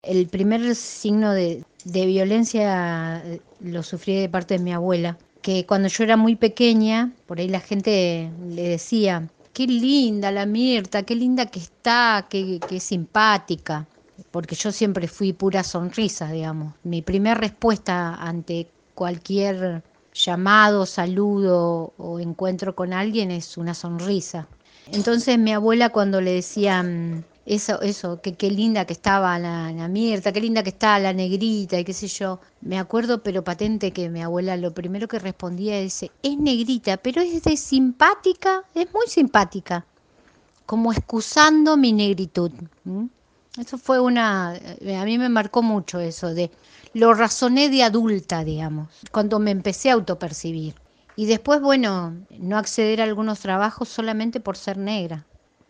El 0.02 0.30
primer 0.30 0.75
signo 0.75 1.34
de, 1.34 1.65
violencia 1.84 3.21
eh, 3.25 3.41
lo 3.60 3.84
sufrí 3.84 4.15
de 4.15 4.30
parte 4.30 4.58
de 4.58 4.63
mi 4.63 4.71
abuela, 4.71 5.17
que 5.41 5.65
cuando 5.65 5.89
yo 5.89 6.06
era 6.06 6.15
muy 6.15 6.38
pequeña, 6.38 7.12
por 7.25 7.39
ahí 7.39 7.49
la 7.49 7.60
gente 7.60 8.32
le 8.47 8.62
decía, 8.62 9.28
qué 9.60 9.67
linda 9.67 10.32
la 10.32 10.45
Mirta, 10.45 11.04
qué 11.04 11.15
linda 11.15 11.45
que 11.48 11.60
está, 11.60 12.28
qué, 12.30 12.62
qué 12.65 12.80
simpática 12.80 13.86
porque 14.32 14.56
yo 14.56 14.72
siempre 14.72 15.10
fui 15.10 15.34
pura 15.34 15.63
sonrisa, 15.63 16.32
digamos. 16.32 16.76
Mi 16.84 17.02
primera 17.02 17.36
respuesta 17.36 18.15
ante 18.15 18.67
cualquier 18.95 19.84
llamado, 20.13 20.86
saludo 20.86 21.91
o 21.98 22.19
encuentro 22.22 22.74
con 22.74 22.93
alguien 22.93 23.32
es 23.32 23.58
una 23.58 23.74
sonrisa. 23.74 24.48
Entonces 24.93 25.38
mi 25.38 25.52
abuela 25.52 25.89
cuando 25.89 26.22
le 26.22 26.36
decían 26.36 27.26
eso, 27.49 27.81
eso, 27.81 28.21
que 28.21 28.35
qué 28.35 28.51
linda 28.51 28.85
que 28.85 28.93
estaba 28.93 29.39
la, 29.39 29.71
la 29.71 30.31
qué 30.33 30.39
linda 30.39 30.62
que 30.62 30.69
está 30.69 30.99
la 30.99 31.13
negrita 31.13 31.79
y 31.79 31.83
qué 31.83 31.93
sé 31.93 32.07
yo, 32.07 32.39
me 32.62 32.77
acuerdo 32.77 33.23
pero 33.23 33.43
patente 33.43 33.91
que 33.91 34.07
mi 34.07 34.21
abuela 34.21 34.55
lo 34.55 34.71
primero 34.71 35.07
que 35.07 35.17
respondía 35.17 35.79
es, 35.79 36.03
es 36.03 36.38
negrita, 36.38 36.97
pero 36.97 37.21
es 37.21 37.41
de 37.41 37.57
simpática, 37.57 38.63
es 38.75 38.93
muy 38.93 39.07
simpática, 39.07 39.83
como 40.67 40.93
excusando 40.93 41.75
mi 41.75 41.91
negritud. 41.91 42.51
Eso 43.57 43.79
fue 43.79 43.99
una, 43.99 44.55
eh, 44.55 44.95
a 44.95 45.03
mí 45.03 45.17
me 45.17 45.29
marcó 45.29 45.63
mucho 45.63 45.99
eso, 45.99 46.35
de 46.35 46.51
lo 46.93 47.15
razoné 47.15 47.69
de 47.69 47.81
adulta, 47.81 48.43
digamos, 48.43 48.89
cuando 49.12 49.39
me 49.39 49.49
empecé 49.49 49.89
a 49.89 49.93
autopercibir. 49.93 50.75
Y 51.15 51.25
después, 51.25 51.62
bueno, 51.62 52.15
no 52.38 52.57
acceder 52.59 53.01
a 53.01 53.05
algunos 53.05 53.39
trabajos 53.39 53.89
solamente 53.89 54.39
por 54.39 54.55
ser 54.55 54.77
negra. 54.77 55.25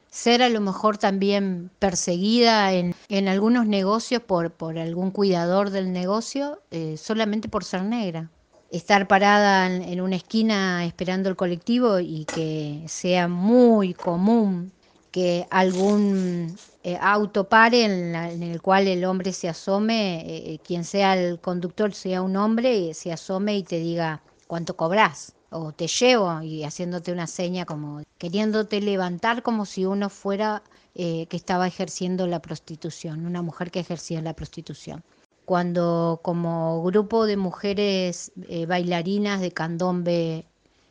Ser 0.09 0.41
a 0.41 0.49
lo 0.49 0.59
mejor 0.59 0.97
también 0.97 1.71
perseguida 1.79 2.73
en, 2.73 2.95
en 3.09 3.27
algunos 3.27 3.67
negocios 3.67 4.23
por, 4.23 4.51
por 4.51 4.79
algún 4.79 5.11
cuidador 5.11 5.69
del 5.69 5.91
negocio 5.93 6.61
eh, 6.71 6.97
solamente 6.97 7.47
por 7.47 7.63
ser 7.63 7.83
negra. 7.83 8.31
Estar 8.71 9.07
parada 9.07 9.67
en, 9.67 9.81
en 9.81 10.01
una 10.01 10.15
esquina 10.15 10.85
esperando 10.85 11.29
el 11.29 11.35
colectivo 11.35 11.99
y 11.99 12.25
que 12.25 12.83
sea 12.87 13.27
muy 13.27 13.93
común 13.93 14.71
que 15.11 15.47
algún 15.49 16.59
eh, 16.83 16.97
auto 17.01 17.49
pare 17.49 17.83
en, 17.85 18.43
el 18.43 18.61
cual 18.61 18.87
el 18.87 19.05
hombre 19.05 19.33
se 19.33 19.49
asome, 19.49 20.23
eh, 20.53 20.59
quien 20.63 20.83
sea 20.85 21.15
el 21.17 21.39
conductor 21.39 21.93
sea 21.93 22.21
un 22.21 22.35
hombre, 22.35 22.93
se 22.93 23.11
asome 23.11 23.57
y 23.57 23.63
te 23.63 23.79
diga 23.79 24.23
cuánto 24.47 24.75
cobras 24.75 25.35
o 25.49 25.71
te 25.71 25.87
llevo 25.87 26.41
y 26.41 26.63
haciéndote 26.63 27.11
una 27.11 27.27
seña 27.27 27.65
como 27.65 28.01
queriéndote 28.17 28.81
levantar 28.81 29.43
como 29.43 29.65
si 29.65 29.85
uno 29.85 30.09
fuera 30.09 30.61
que 30.95 31.27
estaba 31.31 31.65
ejerciendo 31.65 32.27
la 32.27 32.41
prostitución, 32.41 33.25
una 33.25 33.41
mujer 33.41 33.71
que 33.71 33.79
ejercía 33.79 34.21
la 34.21 34.33
prostitución. 34.33 35.01
Cuando 35.45 36.19
como 36.21 36.83
grupo 36.83 37.25
de 37.25 37.37
mujeres 37.37 38.33
bailarinas 38.67 39.39
de 39.39 39.51
candombe 39.51 40.45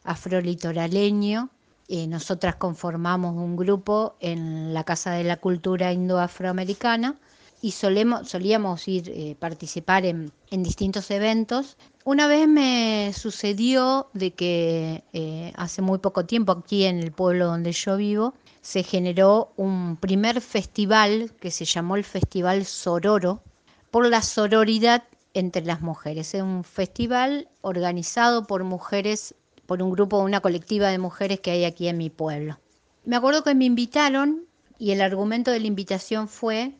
afrolitoraleño 0.04 1.50
eh, 1.90 2.06
nosotras 2.06 2.56
conformamos 2.56 3.34
un 3.34 3.56
grupo 3.56 4.14
en 4.20 4.74
la 4.74 4.84
Casa 4.84 5.12
de 5.12 5.24
la 5.24 5.38
Cultura 5.38 5.90
Indo-Afroamericana 5.90 7.16
y 7.60 7.72
solíamos 7.72 8.88
ir 8.88 9.10
eh, 9.10 9.36
participar 9.38 10.06
en, 10.06 10.32
distintos 10.50 11.10
eventos. 11.10 11.76
Una 12.04 12.26
vez 12.26 12.46
me 12.46 13.12
sucedió 13.14 14.08
de 14.14 14.30
que 14.32 15.04
eh, 15.12 15.52
hace 15.56 15.82
muy 15.82 15.98
poco 15.98 16.24
tiempo 16.24 16.52
aquí 16.52 16.84
en 16.84 17.00
el 17.00 17.12
pueblo 17.12 17.46
donde 17.46 17.72
yo 17.72 17.96
vivo 17.96 18.34
se 18.62 18.82
generó 18.82 19.52
un 19.56 19.96
primer 19.96 20.40
festival 20.40 21.32
que 21.40 21.50
se 21.50 21.64
llamó 21.64 21.96
el 21.96 22.04
Festival 22.04 22.64
Sororo 22.64 23.42
por 23.90 24.06
la 24.06 24.22
sororidad 24.22 25.04
entre 25.34 25.64
las 25.64 25.80
mujeres. 25.80 26.34
Es 26.34 26.42
un 26.42 26.64
festival 26.64 27.48
organizado 27.62 28.46
por 28.46 28.64
mujeres 28.64 29.34
por 29.66 29.82
un 29.82 29.90
grupo, 29.90 30.18
una 30.18 30.40
colectiva 30.40 30.88
de 30.88 30.98
mujeres 30.98 31.40
que 31.40 31.50
hay 31.50 31.64
aquí 31.64 31.88
en 31.88 31.98
mi 31.98 32.08
pueblo. 32.08 32.58
Me 33.04 33.16
acuerdo 33.16 33.42
que 33.42 33.54
me 33.54 33.66
invitaron 33.66 34.44
y 34.78 34.92
el 34.92 35.00
argumento 35.00 35.50
de 35.50 35.60
la 35.60 35.66
invitación 35.66 36.28
fue 36.28 36.72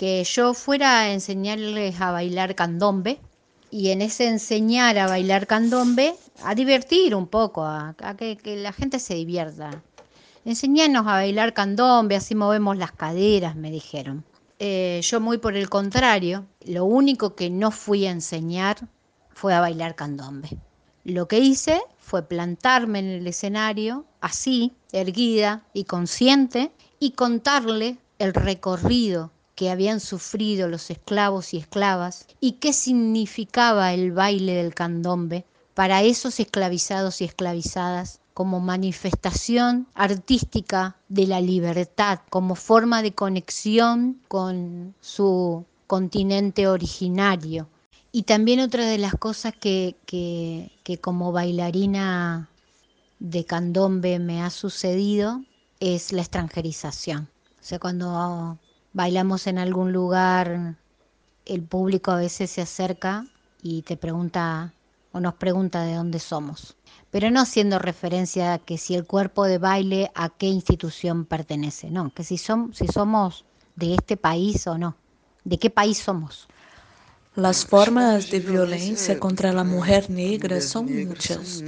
que 0.00 0.24
yo 0.24 0.54
fuera 0.54 1.00
a 1.00 1.12
enseñarles 1.12 2.00
a 2.00 2.10
bailar 2.10 2.54
candombe 2.54 3.20
y 3.70 3.90
en 3.90 4.00
ese 4.00 4.28
enseñar 4.28 4.96
a 4.96 5.06
bailar 5.06 5.46
candombe, 5.46 6.14
a 6.42 6.54
divertir 6.54 7.14
un 7.14 7.26
poco, 7.26 7.66
a, 7.66 7.94
que, 8.16 8.38
la 8.56 8.72
gente 8.72 8.98
se 8.98 9.14
divierta. 9.14 9.82
Enseñarnos 10.46 11.06
a 11.06 11.20
bailar 11.20 11.52
candombe, 11.52 12.16
así 12.16 12.34
movemos 12.34 12.78
las 12.78 12.92
caderas, 12.92 13.56
me 13.56 13.70
dijeron. 13.70 14.24
Eh, 14.58 15.00
yo 15.02 15.20
muy 15.20 15.36
por 15.36 15.54
el 15.54 15.68
contrario, 15.68 16.46
lo 16.64 16.86
único 16.86 17.34
que 17.34 17.50
no 17.50 17.70
fui 17.70 18.06
a 18.06 18.10
enseñar 18.10 18.88
fue 19.34 19.52
a 19.52 19.60
bailar 19.60 19.96
candombe. 19.96 20.48
Lo 21.04 21.28
que 21.28 21.40
hice 21.40 21.78
fue 21.98 22.22
plantarme 22.22 23.00
en 23.00 23.08
el 23.10 23.26
escenario, 23.26 24.06
así, 24.22 24.72
erguida 24.92 25.62
y 25.74 25.84
consciente, 25.84 26.72
y 26.98 27.10
contarle 27.10 27.98
el 28.18 28.32
recorrido 28.32 29.30
que 29.60 29.68
habían 29.68 30.00
sufrido 30.00 30.68
los 30.68 30.88
esclavos 30.88 31.52
y 31.52 31.58
esclavas 31.58 32.26
y 32.40 32.52
qué 32.52 32.72
significaba 32.72 33.92
el 33.92 34.10
baile 34.10 34.54
del 34.54 34.72
candombe 34.74 35.44
para 35.74 36.02
esos 36.02 36.40
esclavizados 36.40 37.20
y 37.20 37.24
esclavizadas 37.24 38.20
como 38.32 38.60
manifestación 38.60 39.86
artística 39.92 40.96
de 41.10 41.26
la 41.26 41.42
libertad, 41.42 42.20
como 42.30 42.54
forma 42.54 43.02
de 43.02 43.12
conexión 43.12 44.22
con 44.28 44.94
su 45.02 45.66
continente 45.86 46.66
originario, 46.66 47.68
y 48.12 48.22
también 48.22 48.60
otra 48.60 48.86
de 48.86 48.96
las 48.96 49.12
cosas 49.12 49.52
que, 49.60 49.94
como 51.02 51.32
bailarina 51.32 52.48
de 53.18 53.44
candombe 53.44 54.20
me 54.20 54.40
ha 54.40 54.48
sucedido 54.48 55.44
es 55.80 56.12
la 56.12 56.22
extranjerización. 56.22 57.28
O 57.60 57.62
sea, 57.62 57.78
cuando 57.78 58.58
bailamos 58.92 59.46
en 59.46 59.58
algún 59.58 59.92
lugar, 59.92 60.76
el 61.46 61.62
público 61.62 62.10
a 62.10 62.16
veces 62.16 62.50
se 62.50 62.62
acerca 62.62 63.26
y 63.62 63.82
te 63.82 63.96
pregunta 63.96 64.72
o 65.12 65.20
nos 65.20 65.34
pregunta 65.34 65.82
de 65.82 65.94
dónde 65.94 66.18
somos. 66.18 66.76
Pero 67.10 67.30
no 67.30 67.40
haciendo 67.40 67.78
referencia 67.78 68.54
a 68.54 68.58
que 68.58 68.78
si 68.78 68.94
el 68.94 69.04
cuerpo 69.04 69.44
de 69.44 69.58
baile 69.58 70.10
a 70.14 70.28
qué 70.28 70.46
institución 70.46 71.24
pertenece, 71.24 71.90
no, 71.90 72.12
que 72.14 72.22
si, 72.22 72.38
son, 72.38 72.72
si 72.74 72.86
somos 72.86 73.44
de 73.74 73.94
este 73.94 74.16
país 74.16 74.66
o 74.66 74.78
no, 74.78 74.96
de 75.44 75.58
qué 75.58 75.70
país 75.70 75.98
somos. 75.98 76.48
Las 77.34 77.64
formas 77.64 78.30
de 78.30 78.40
violencia 78.40 79.18
contra 79.18 79.52
la 79.52 79.64
mujer 79.64 80.10
negra 80.10 80.60
son 80.60 80.86
muchas. 81.06 81.62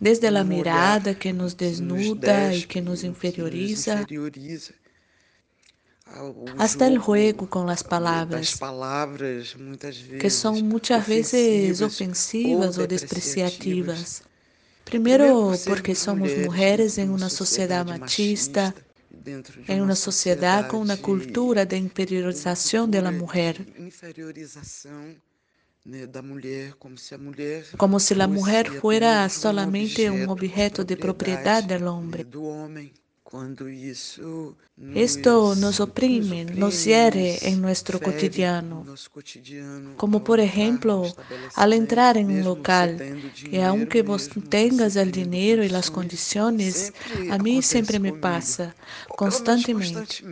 Desde 0.00 0.30
la 0.30 0.44
mirada 0.44 1.14
que 1.14 1.32
nos 1.32 1.56
desnuda 1.56 2.54
y 2.54 2.64
que 2.64 2.80
nos 2.80 3.04
inferioriza, 3.04 4.06
hasta 6.58 6.86
el 6.88 6.98
juego 6.98 7.48
con 7.48 7.66
las 7.66 7.84
palabras, 7.84 8.58
que 10.18 10.30
son 10.30 10.68
muchas 10.68 11.06
veces 11.06 11.80
ofensivas 11.82 12.78
o 12.78 12.86
despreciativas. 12.86 14.24
Primero 14.84 15.52
porque 15.66 15.94
somos 15.94 16.30
mujeres 16.38 16.98
en 16.98 17.10
una 17.10 17.30
sociedad 17.30 17.86
machista, 17.86 18.74
en 19.68 19.82
una 19.82 19.94
sociedad 19.94 20.68
con 20.68 20.80
una 20.80 20.96
cultura 20.96 21.64
de 21.64 21.76
inferiorización 21.76 22.90
de 22.90 23.02
la 23.02 23.12
mujer. 23.12 23.66
Como 27.76 28.00
si 28.00 28.14
la 28.14 28.28
mujer 28.28 28.70
fuera 28.70 29.28
solamente 29.28 30.10
un 30.10 30.28
objeto 30.28 30.84
de 30.84 30.96
propiedad 30.96 31.64
del 31.64 31.86
hombre. 31.86 32.26
Esto 34.94 35.54
nos 35.54 35.78
oprime, 35.78 36.44
nos 36.44 36.84
hiere 36.84 37.38
en 37.48 37.62
nuestro 37.62 38.00
cotidiano. 38.00 38.84
Como 39.96 40.24
por 40.24 40.40
ejemplo, 40.40 41.04
al 41.54 41.72
entrar 41.72 42.16
en 42.16 42.26
un 42.26 42.44
local, 42.44 43.22
que 43.48 43.62
aunque 43.62 44.02
vos 44.02 44.28
tengas 44.48 44.96
el 44.96 45.12
dinero 45.12 45.62
y 45.62 45.68
las 45.68 45.90
condiciones, 45.90 46.92
a 47.30 47.38
mí 47.38 47.62
siempre 47.62 48.00
me 48.00 48.12
pasa, 48.12 48.74
constantemente. 49.16 50.24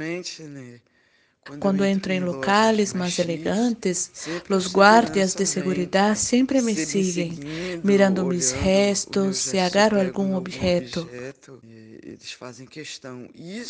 Cuando 1.59 1.85
entro 1.85 2.13
en 2.13 2.25
locales 2.25 2.95
más 2.95 3.19
elegantes, 3.19 4.13
los 4.49 4.73
guardias 4.73 5.37
de 5.37 5.47
seguridad 5.47 6.17
siempre 6.17 6.61
me 6.63 6.75
siguen, 6.75 7.81
mirando 7.83 8.25
mis 8.25 8.53
gestos, 8.53 9.39
si 9.39 9.59
agarro 9.59 10.01
algún 10.01 10.35
objeto. 10.35 11.09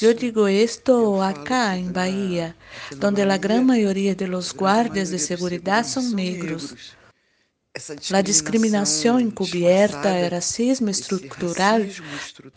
Yo 0.00 0.14
digo 0.14 0.48
esto 0.48 1.22
acá 1.22 1.76
en 1.76 1.92
Bahía, 1.92 2.56
donde 2.96 3.24
la 3.24 3.38
gran 3.38 3.66
mayoría 3.66 4.14
de 4.14 4.28
los 4.28 4.54
guardias 4.54 5.10
de 5.10 5.18
seguridad 5.18 5.86
son 5.86 6.14
negros. 6.14 6.74
La 8.10 8.22
discriminación 8.22 9.20
encubierta, 9.20 10.18
el 10.18 10.30
racismo 10.30 10.88
estructural 10.88 11.90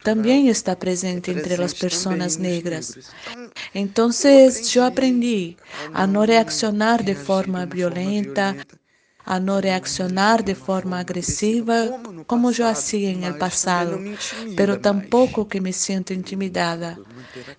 también 0.04 0.48
está 0.48 0.78
presente 0.78 1.32
entre 1.32 1.58
las 1.58 1.76
personas 1.76 2.40
negras. 2.40 2.98
Entonces 3.74 4.70
yo 4.72 4.86
aprendí 4.86 5.58
a 5.94 6.08
no 6.08 6.26
reaccionar 6.26 7.04
de 7.04 7.16
forma 7.16 7.66
violenta, 7.66 8.56
a 9.24 9.40
no 9.40 9.62
reaccionar 9.62 10.44
de 10.44 10.56
forma 10.56 11.00
agresiva 11.00 11.94
como 12.26 12.52
yo 12.52 12.68
hacía 12.68 13.10
en 13.12 13.24
el 13.24 13.36
pasado, 13.36 14.06
pero 14.56 14.80
tampoco 14.80 15.48
que 15.48 15.62
me 15.62 15.74
siento 15.74 16.14
intimidada. 16.14 17.04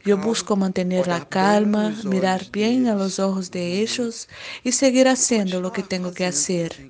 Yo 0.05 0.18
busco 0.18 0.57
mantener 0.57 1.07
la 1.07 1.20
calma, 1.20 1.98
mirar 2.05 2.46
bien 2.51 2.87
a 2.88 2.94
los 2.94 3.18
ojos 3.18 3.51
de 3.51 3.81
ellos 3.81 4.29
y 4.62 4.72
seguir 4.72 5.09
haciendo 5.09 5.61
lo 5.61 5.72
que 5.72 5.83
tengo 5.83 6.12
que 6.12 6.27
hacer. 6.27 6.83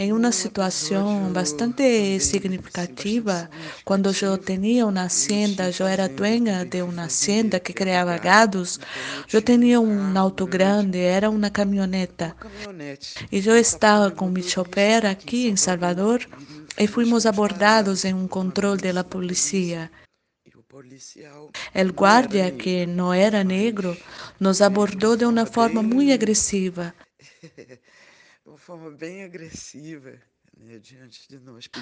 En 0.00 0.14
una 0.14 0.32
situación 0.32 1.34
bastante 1.34 2.18
significativa, 2.20 3.50
cuando 3.84 4.12
yo 4.12 4.38
tenía 4.38 4.86
una 4.86 5.02
hacienda, 5.02 5.68
yo 5.68 5.86
era 5.86 6.08
dueña 6.08 6.64
de 6.64 6.82
una 6.82 7.04
hacienda 7.04 7.60
que 7.60 7.74
creaba 7.74 8.16
gados, 8.16 8.80
yo 9.28 9.44
tenía 9.44 9.78
un 9.78 10.16
auto 10.16 10.46
grande, 10.46 11.04
era 11.04 11.28
una 11.28 11.52
camioneta. 11.52 12.34
Y 13.30 13.42
yo 13.42 13.54
estaba 13.54 14.14
con 14.14 14.32
mi 14.32 14.42
chofer 14.42 15.06
aquí 15.06 15.48
en 15.48 15.58
Salvador 15.58 16.22
y 16.78 16.86
fuimos 16.86 17.26
abordados 17.26 18.06
en 18.06 18.16
un 18.16 18.28
control 18.28 18.80
de 18.80 18.94
la 18.94 19.04
policía. 19.06 19.92
El 21.74 21.92
guardia, 21.92 22.56
que 22.56 22.86
no 22.86 23.12
era 23.12 23.44
negro, 23.44 23.94
nos 24.38 24.62
abordó 24.62 25.18
de 25.18 25.26
una 25.26 25.44
forma 25.44 25.82
muy 25.82 26.10
agresiva. 26.10 26.94
Forma 28.70 28.90
bem 28.90 29.24
agressiva. 29.24 30.12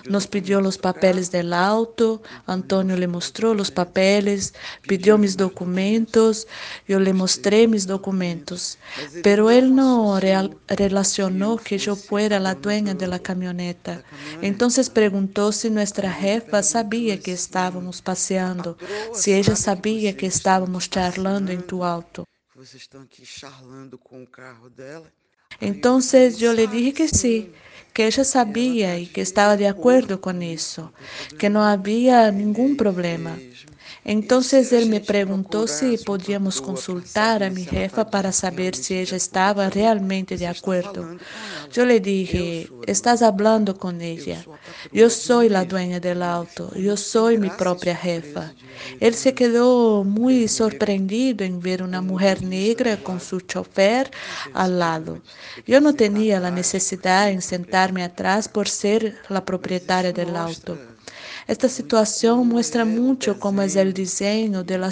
Nos 0.09 0.27
pidió 0.27 0.61
los 0.61 0.79
papeles 0.79 1.31
del 1.31 1.53
auto, 1.53 2.23
Antonio 2.47 2.97
le 2.97 3.09
mostró 3.09 3.53
los 3.53 3.71
papeles, 3.71 4.55
pidió 4.87 5.19
mis 5.19 5.37
documentos, 5.37 6.47
yo 6.87 7.01
le 7.01 7.13
mostré 7.13 7.67
mis 7.67 7.87
documentos, 7.87 8.79
pero 9.23 9.51
él 9.51 9.75
no 9.75 10.19
real, 10.21 10.57
relacionó 10.69 11.57
que 11.57 11.77
yo 11.77 11.97
fuera 11.97 12.39
la 12.39 12.55
dueña 12.55 12.95
de 12.95 13.09
la 13.09 13.19
camioneta. 13.19 14.05
Entonces 14.43 14.89
preguntó 14.89 15.51
si 15.51 15.71
nuestra 15.71 16.11
jefa 16.13 16.63
sabía 16.63 17.19
que 17.21 17.33
estábamos 17.33 18.01
paseando, 18.01 18.79
si 19.13 19.35
ella 19.35 19.57
sabía 19.57 20.17
que 20.17 20.27
estábamos 20.27 20.89
charlando 20.89 21.51
en 21.53 21.63
tu 21.67 21.85
auto. 21.85 22.25
Vocês 22.55 22.83
estão 22.83 23.03
aqui 23.03 23.25
charlando 23.25 23.97
com 23.99 24.21
o 24.23 24.27
carro 24.27 24.69
dela. 24.69 25.13
Entonces 25.61 26.39
yo 26.39 26.53
le 26.53 26.67
dije 26.69 26.93
que 26.95 27.09
sí, 27.09 27.53
que 27.93 28.07
ella 28.07 28.25
sabía 28.25 28.99
y 28.99 29.09
que 29.09 29.21
estaba 29.21 29.57
de 29.57 29.69
acuerdo 29.69 30.21
con 30.21 30.43
eso, 30.43 30.93
que 31.37 31.51
no 31.51 31.65
había 31.65 32.31
ningún 32.33 32.77
problema. 32.77 33.45
Entonces 34.09 34.73
él 34.73 34.89
me 34.89 35.01
preguntó 35.01 35.67
si 35.67 35.99
podíamos 35.99 36.63
consultar 36.63 37.43
a 37.43 37.51
mi 37.51 37.67
jefa 37.67 38.11
para 38.11 38.33
saber 38.33 38.75
si 38.75 38.97
ella 38.97 39.19
estaba 39.19 39.69
realmente 39.69 40.39
de 40.39 40.47
acuerdo. 40.47 41.19
Yo 41.71 41.85
le 41.85 42.01
dije, 42.01 42.71
estás 42.87 43.21
hablando 43.21 43.77
con 43.77 44.01
ella. 44.01 44.43
Yo 44.93 45.11
soy 45.11 45.51
la 45.51 45.67
dueña 45.67 46.01
del 46.01 46.23
auto, 46.23 46.75
yo 46.75 46.97
soy 46.97 47.37
mi 47.37 47.51
propia 47.51 47.95
jefa. 47.95 48.55
Él 48.99 49.15
se 49.15 49.35
quedó 49.35 50.05
muy 50.05 50.49
sorprendido 50.49 51.45
en 51.45 51.61
ver 51.61 51.83
una 51.83 52.01
mujer 52.01 52.43
negra 52.43 52.97
con 52.97 53.21
su 53.21 53.43
chofer 53.43 54.11
al 54.55 54.79
lado. 54.79 55.21
Yo 55.67 55.83
no 55.83 55.93
tenía 55.95 56.41
la 56.41 56.51
necesidad 56.51 57.29
en 57.31 57.43
sentarme 57.43 58.03
atrás 58.05 58.49
por 58.49 58.71
ser 58.71 59.19
la 59.29 59.45
propietaria 59.45 60.15
del 60.15 60.35
auto. 60.35 60.79
Esta 61.49 61.71
situación 61.71 62.47
muestra 62.47 62.85
mucho 62.85 63.41
cómo 63.41 63.63
es 63.63 63.75
el 63.75 63.95
diseño 63.95 64.65
de 64.65 64.77
la 64.77 64.91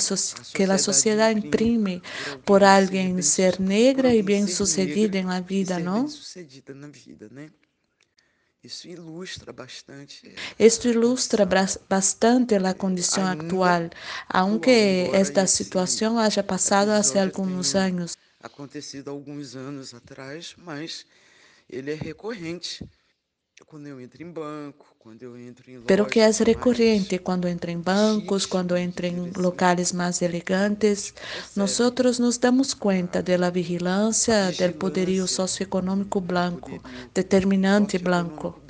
que 0.55 0.67
la 0.67 0.79
sociedad 0.79 1.31
imprime 1.31 2.01
por 2.47 2.65
alguien 2.65 3.23
ser 3.23 3.61
negra 3.61 4.15
y 4.15 4.23
bien 4.23 4.49
sucedida 4.49 5.19
en 5.19 5.27
la 5.27 5.43
vida, 5.43 5.79
¿no? 5.79 6.09
Esto 10.59 10.89
ilustra 10.89 11.45
bastante 11.91 12.59
la 12.59 12.73
condición 12.73 13.27
actual, 13.27 13.91
aunque 14.27 15.11
esta 15.13 15.47
situación 15.47 16.19
haya 16.19 16.47
pasado 16.47 16.95
hace 16.95 17.21
algunos 17.21 17.75
años. 17.75 18.17
Acontecido 18.41 19.11
alguns 19.11 19.57
anos 19.57 19.93
atrás, 19.93 20.55
mas 20.57 21.07
ele 21.69 21.93
é 21.93 21.97
recorrente. 21.97 22.83
Pero 25.87 26.07
que 26.07 26.25
es 26.27 26.41
recurrente 26.41 27.21
cuando 27.21 27.49
entra 27.49 27.73
en 27.73 27.83
bancos, 27.83 28.47
cuando 28.47 28.77
entra 28.77 29.07
en 29.09 29.33
locales 29.33 29.95
más 29.95 30.21
elegantes. 30.21 31.15
Nosotros 31.55 32.21
nos 32.21 32.39
damos 32.39 32.75
cuenta 32.75 33.23
de 33.23 33.39
la 33.39 33.51
vigilancia 33.51 34.51
del 34.51 34.75
poderío 34.75 35.27
socioeconómico 35.27 36.21
blanco, 36.21 36.71
determinante 37.15 37.99
blanco. 37.99 38.61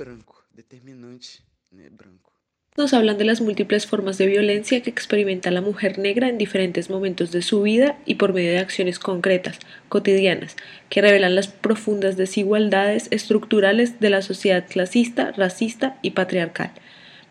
Nos 2.77 2.93
hablan 2.93 3.17
de 3.17 3.25
las 3.25 3.41
múltiples 3.41 3.87
formas 3.87 4.19
de 4.19 4.27
violencia 4.27 4.83
que 4.83 4.91
experimenta 4.91 5.49
la 5.49 5.61
mujer 5.61 5.97
negra 5.97 6.29
en 6.29 6.37
diferentes 6.37 6.91
momentos 6.91 7.31
de 7.31 7.41
su 7.41 7.63
vida 7.63 7.97
y 8.05 8.15
por 8.15 8.33
medio 8.33 8.51
de 8.51 8.59
acciones 8.59 8.99
concretas, 8.99 9.57
cotidianas, 9.89 10.55
que 10.87 11.01
revelan 11.01 11.33
las 11.33 11.47
profundas 11.47 12.17
desigualdades 12.17 13.07
estructurales 13.09 13.99
de 13.99 14.11
la 14.11 14.21
sociedad 14.21 14.63
clasista, 14.69 15.31
racista 15.31 15.97
y 16.03 16.11
patriarcal. 16.11 16.71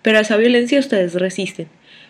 Pero 0.02 0.18
a 0.18 0.22
esa 0.22 0.36
violencia 0.36 0.80
ustedes 0.80 1.14
resisten. 1.14 1.68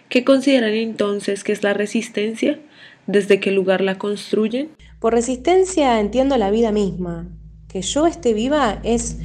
¿Qué 0.09 0.25
consideran 0.25 0.73
entonces 0.73 1.45
que 1.45 1.53
es 1.53 1.63
la 1.63 1.75
resistencia? 1.75 2.59
¿Desde 3.07 3.39
qué 3.39 3.51
lugar 3.51 3.83
la 3.83 3.99
construyen? 3.99 4.71
Por 4.99 5.13
resistencia 5.13 6.01
entiendo 6.01 6.39
la 6.39 6.51
vida 6.51 6.73
misma. 6.73 7.29
Que 7.69 7.83
yo 7.83 8.07
esté 8.07 8.33
viva 8.33 8.81
es 8.83 9.19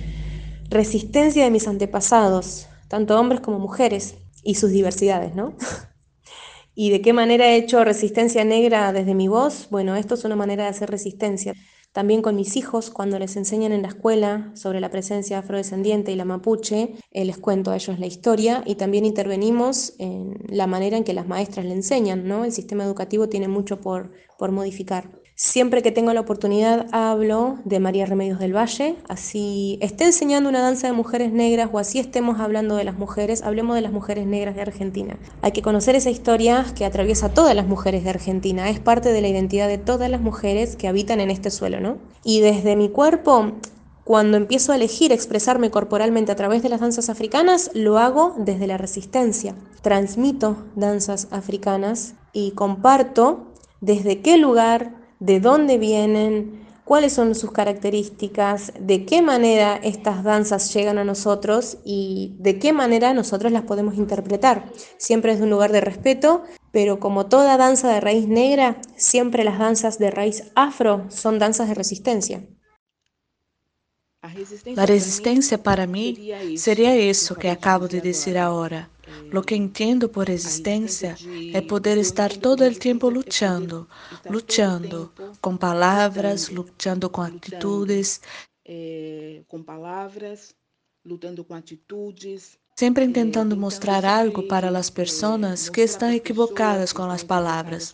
resistencia 0.69 1.45
de 1.45 1.51
mis 1.51 1.69
antepasados, 1.69 2.67
tanto 2.91 3.17
hombres 3.17 3.39
como 3.39 3.57
mujeres, 3.57 4.15
y 4.43 4.55
sus 4.55 4.71
diversidades, 4.71 5.33
¿no? 5.33 5.55
¿Y 6.75 6.89
de 6.89 7.01
qué 7.01 7.13
manera 7.13 7.47
he 7.47 7.55
hecho 7.55 7.85
resistencia 7.85 8.43
negra 8.43 8.91
desde 8.91 9.15
mi 9.15 9.29
voz? 9.29 9.67
Bueno, 9.69 9.95
esto 9.95 10.15
es 10.15 10.25
una 10.25 10.35
manera 10.35 10.63
de 10.63 10.71
hacer 10.71 10.91
resistencia. 10.91 11.53
También 11.93 12.21
con 12.21 12.35
mis 12.35 12.57
hijos, 12.57 12.89
cuando 12.89 13.17
les 13.17 13.37
enseñan 13.37 13.71
en 13.71 13.81
la 13.81 13.87
escuela 13.87 14.51
sobre 14.55 14.81
la 14.81 14.89
presencia 14.89 15.39
afrodescendiente 15.39 16.11
y 16.11 16.15
la 16.17 16.25
mapuche, 16.25 16.95
eh, 17.11 17.23
les 17.23 17.37
cuento 17.37 17.71
a 17.71 17.75
ellos 17.75 17.97
la 17.97 18.07
historia 18.07 18.61
y 18.65 18.75
también 18.75 19.05
intervenimos 19.05 19.93
en 19.97 20.35
la 20.49 20.67
manera 20.67 20.97
en 20.97 21.05
que 21.05 21.13
las 21.13 21.27
maestras 21.29 21.65
le 21.65 21.73
enseñan, 21.73 22.27
¿no? 22.27 22.43
El 22.43 22.51
sistema 22.51 22.83
educativo 22.83 23.29
tiene 23.29 23.47
mucho 23.47 23.79
por, 23.79 24.11
por 24.37 24.51
modificar. 24.51 25.20
Siempre 25.43 25.81
que 25.81 25.91
tengo 25.91 26.13
la 26.13 26.21
oportunidad 26.21 26.85
hablo 26.91 27.57
de 27.65 27.79
María 27.79 28.05
Remedios 28.05 28.37
del 28.37 28.55
Valle, 28.55 28.95
así 29.09 29.79
esté 29.81 30.03
enseñando 30.03 30.47
una 30.47 30.61
danza 30.61 30.85
de 30.85 30.93
mujeres 30.93 31.33
negras 31.33 31.67
o 31.73 31.79
así 31.79 31.97
estemos 31.97 32.39
hablando 32.39 32.75
de 32.75 32.83
las 32.83 32.95
mujeres, 32.95 33.41
hablemos 33.41 33.73
de 33.73 33.81
las 33.81 33.91
mujeres 33.91 34.27
negras 34.27 34.53
de 34.53 34.61
Argentina. 34.61 35.17
Hay 35.41 35.51
que 35.51 35.63
conocer 35.63 35.95
esa 35.95 36.11
historia 36.11 36.63
que 36.75 36.85
atraviesa 36.85 37.25
a 37.25 37.33
todas 37.33 37.55
las 37.55 37.65
mujeres 37.65 38.03
de 38.03 38.11
Argentina, 38.11 38.69
es 38.69 38.79
parte 38.79 39.11
de 39.11 39.19
la 39.19 39.29
identidad 39.29 39.67
de 39.67 39.79
todas 39.79 40.11
las 40.11 40.21
mujeres 40.21 40.75
que 40.75 40.87
habitan 40.87 41.19
en 41.19 41.31
este 41.31 41.49
suelo, 41.49 41.79
¿no? 41.79 41.97
Y 42.23 42.41
desde 42.41 42.75
mi 42.75 42.89
cuerpo 42.89 43.53
cuando 44.03 44.37
empiezo 44.37 44.73
a 44.73 44.75
elegir 44.75 45.11
expresarme 45.11 45.71
corporalmente 45.71 46.31
a 46.31 46.35
través 46.35 46.61
de 46.61 46.69
las 46.69 46.81
danzas 46.81 47.09
africanas, 47.09 47.71
lo 47.73 47.97
hago 47.97 48.35
desde 48.37 48.67
la 48.67 48.77
resistencia. 48.77 49.55
Transmito 49.81 50.57
danzas 50.75 51.29
africanas 51.31 52.13
y 52.31 52.51
comparto 52.51 53.47
desde 53.79 54.21
qué 54.21 54.37
lugar, 54.37 55.00
de 55.21 55.39
dónde 55.39 55.77
vienen, 55.77 56.65
cuáles 56.83 57.13
son 57.13 57.35
sus 57.35 57.51
características, 57.51 58.73
de 58.79 59.05
qué 59.05 59.21
manera 59.21 59.79
estas 59.81 60.23
danzas 60.23 60.73
llegan 60.73 60.97
a 60.97 61.03
nosotros 61.03 61.77
y 61.85 62.35
de 62.39 62.59
qué 62.59 62.73
manera 62.73 63.13
nosotros 63.13 63.51
las 63.51 63.61
podemos 63.61 63.95
interpretar. 63.95 64.71
Siempre 64.97 65.31
es 65.31 65.37
de 65.37 65.45
un 65.45 65.51
lugar 65.51 65.71
de 65.71 65.79
respeto, 65.79 66.43
pero 66.71 66.99
como 66.99 67.27
toda 67.27 67.57
danza 67.57 67.93
de 67.93 68.01
raíz 68.01 68.27
negra, 68.27 68.81
siempre 68.95 69.43
las 69.43 69.59
danzas 69.59 69.99
de 69.99 70.09
raíz 70.09 70.51
afro 70.55 71.05
son 71.09 71.37
danzas 71.37 71.69
de 71.69 71.75
resistencia. 71.75 72.43
La 74.65 74.85
resistencia 74.85 75.61
para 75.61 75.87
mí 75.87 76.31
sería 76.57 76.95
eso 76.95 77.35
que 77.35 77.49
acabo 77.49 77.87
de 77.87 78.01
decir 78.01 78.37
ahora. 78.37 78.89
Lo 79.29 79.41
que 79.43 79.55
entiendo 79.55 80.11
por 80.11 80.27
resistencia 80.27 81.15
es 81.53 81.61
poder 81.63 81.97
estar 81.97 82.35
todo 82.37 82.65
el 82.65 82.79
tiempo 82.79 83.11
luchando, 83.11 83.87
luchando 84.29 85.13
con 85.39 85.57
palabras, 85.57 86.51
luchando 86.51 87.11
con 87.11 87.25
actitudes. 87.25 88.21
com 89.47 89.63
palavras, 89.63 90.55
lutando 91.03 91.43
com 91.43 91.53
atitudes. 91.53 92.57
Sempre 92.75 93.03
intentando 93.03 93.55
mostrar 93.57 94.05
algo 94.05 94.47
para 94.47 94.69
as 94.77 94.89
pessoas 94.89 95.69
que 95.69 95.81
estão 95.81 96.09
equivocadas 96.11 96.93
com 96.93 97.03
as 97.03 97.23
palavras. 97.23 97.93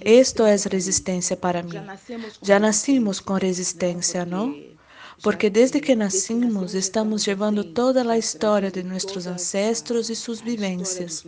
Esto 0.00 0.46
es 0.46 0.64
resistencia 0.66 1.36
para 1.36 1.62
mí. 1.62 1.74
Ya 2.40 2.60
nacimos 2.60 3.20
con 3.20 3.40
resistencia, 3.40 4.24
¿no? 4.24 4.54
Porque 5.22 5.50
desde 5.50 5.80
que 5.80 5.96
nacimos 5.96 6.74
estamos 6.74 7.26
levando 7.26 7.64
toda 7.64 8.08
a 8.10 8.18
história 8.18 8.70
de 8.70 8.82
nossos 8.82 9.26
ancestros 9.26 10.10
e 10.10 10.14
suas 10.14 10.40
vivências 10.40 11.24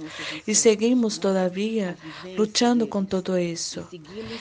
e 0.46 0.55
seguimos 0.55 1.18
todavia 1.18 1.96
lutando 2.37 2.87
com 2.87 3.05
todo 3.05 3.38
isso. 3.38 3.87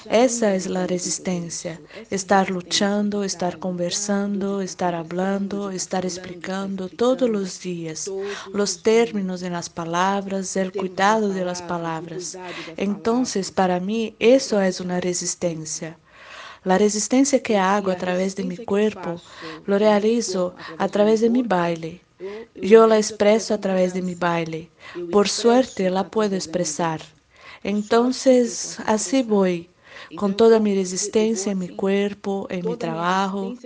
Essa 0.06 0.48
é 0.48 0.58
a 0.58 0.86
resistência: 0.86 1.82
estar 2.12 2.50
lutando, 2.50 3.24
estar 3.24 3.58
conversando, 3.58 4.62
estar 4.62 4.94
hablando, 4.94 5.72
estar 5.72 6.04
explicando 6.06 6.90
todos 6.90 7.30
os 7.30 7.60
dias 7.60 8.08
os 8.68 8.76
términos 8.76 9.44
em 9.44 9.50
las 9.50 9.70
palavras, 9.70 10.56
o 10.56 10.72
cuidado 10.78 11.34
de 11.34 11.44
las 11.44 11.62
palavras. 11.62 12.36
Então, 12.78 13.24
para 13.56 13.80
mim, 13.80 14.14
isso 14.20 14.56
é 14.56 14.70
uma 14.82 15.00
resistência. 15.00 15.98
La 16.68 16.78
resistencia 16.78 17.42
que 17.46 17.58
hago 17.58 17.90
a 17.92 17.96
través 18.04 18.36
de 18.36 18.44
mi 18.44 18.58
cuerpo 18.58 19.12
lo 19.66 19.78
realizo 19.80 20.56
a 20.78 20.88
través 20.90 21.22
de 21.22 21.30
mi 21.30 21.42
baile. 21.44 21.94
Yo 22.62 22.88
la 22.88 22.98
expreso 22.98 23.54
a 23.54 23.60
través 23.66 23.94
de 23.94 24.02
mi 24.02 24.16
baile. 24.16 24.62
Por 25.10 25.30
suerte 25.30 25.90
la 25.90 26.10
puedo 26.10 26.36
expresar. 26.36 27.02
Entonces, 27.64 28.78
así 28.86 29.24
voy, 29.24 29.72
con 30.16 30.36
toda 30.36 30.60
mi 30.60 30.76
resistencia 30.76 31.52
en 31.54 31.60
mi 31.60 31.70
cuerpo, 31.70 32.48
en 32.50 32.66
mi 32.66 32.76
trabajo. 32.76 33.58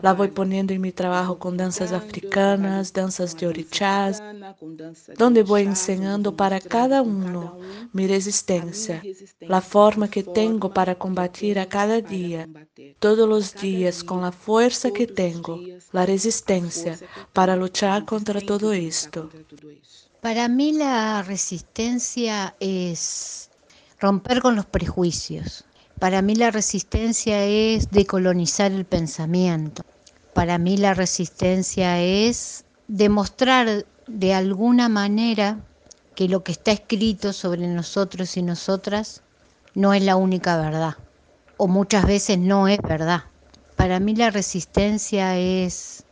La 0.00 0.14
voy 0.14 0.28
poniendo 0.28 0.72
en 0.72 0.80
mi 0.80 0.92
trabajo 0.92 1.38
con 1.38 1.58
danzas 1.58 1.92
africanas, 1.92 2.94
danzas 2.94 3.36
de 3.36 3.46
orichás, 3.46 4.22
donde 5.18 5.42
voy 5.42 5.62
enseñando 5.62 6.34
para 6.34 6.58
cada 6.58 7.02
uno 7.02 7.58
mi 7.92 8.06
resistencia, 8.06 9.02
la 9.40 9.60
forma 9.60 10.08
que 10.08 10.22
tengo 10.22 10.72
para 10.72 10.94
combatir 10.94 11.58
a 11.58 11.66
cada 11.66 12.00
día, 12.00 12.48
todos 12.98 13.28
los 13.28 13.54
días 13.54 14.02
con 14.02 14.22
la 14.22 14.32
fuerza 14.32 14.90
que 14.90 15.06
tengo, 15.06 15.60
la 15.92 16.06
resistencia 16.06 16.98
para 17.34 17.54
luchar 17.54 18.06
contra 18.06 18.40
todo 18.40 18.72
esto. 18.72 19.28
Para 20.22 20.48
mí 20.48 20.72
la 20.72 21.22
resistencia 21.22 22.54
es 22.58 23.50
romper 24.00 24.40
con 24.40 24.56
los 24.56 24.64
prejuicios 24.64 25.66
para 26.02 26.20
mí 26.20 26.34
la 26.34 26.50
resistencia 26.50 27.44
es 27.44 27.92
decolonizar 27.92 28.72
el 28.72 28.84
pensamiento. 28.84 29.84
Para 30.34 30.58
mí 30.58 30.76
la 30.76 30.94
resistencia 30.94 32.00
es 32.00 32.64
demostrar 32.88 33.86
de 34.08 34.34
alguna 34.34 34.88
manera 34.88 35.64
que 36.16 36.28
lo 36.28 36.42
que 36.42 36.50
está 36.50 36.72
escrito 36.72 37.32
sobre 37.32 37.68
nosotros 37.68 38.36
y 38.36 38.42
nosotras 38.42 39.22
no 39.76 39.94
es 39.94 40.02
la 40.02 40.16
única 40.16 40.56
verdad, 40.56 40.96
o 41.56 41.68
muchas 41.68 42.04
veces 42.04 42.36
no 42.36 42.66
es 42.66 42.82
verdad. 42.82 43.22
Para 43.76 44.00
mí 44.00 44.16
la 44.16 44.30
resistencia 44.30 45.38
es 45.38 46.02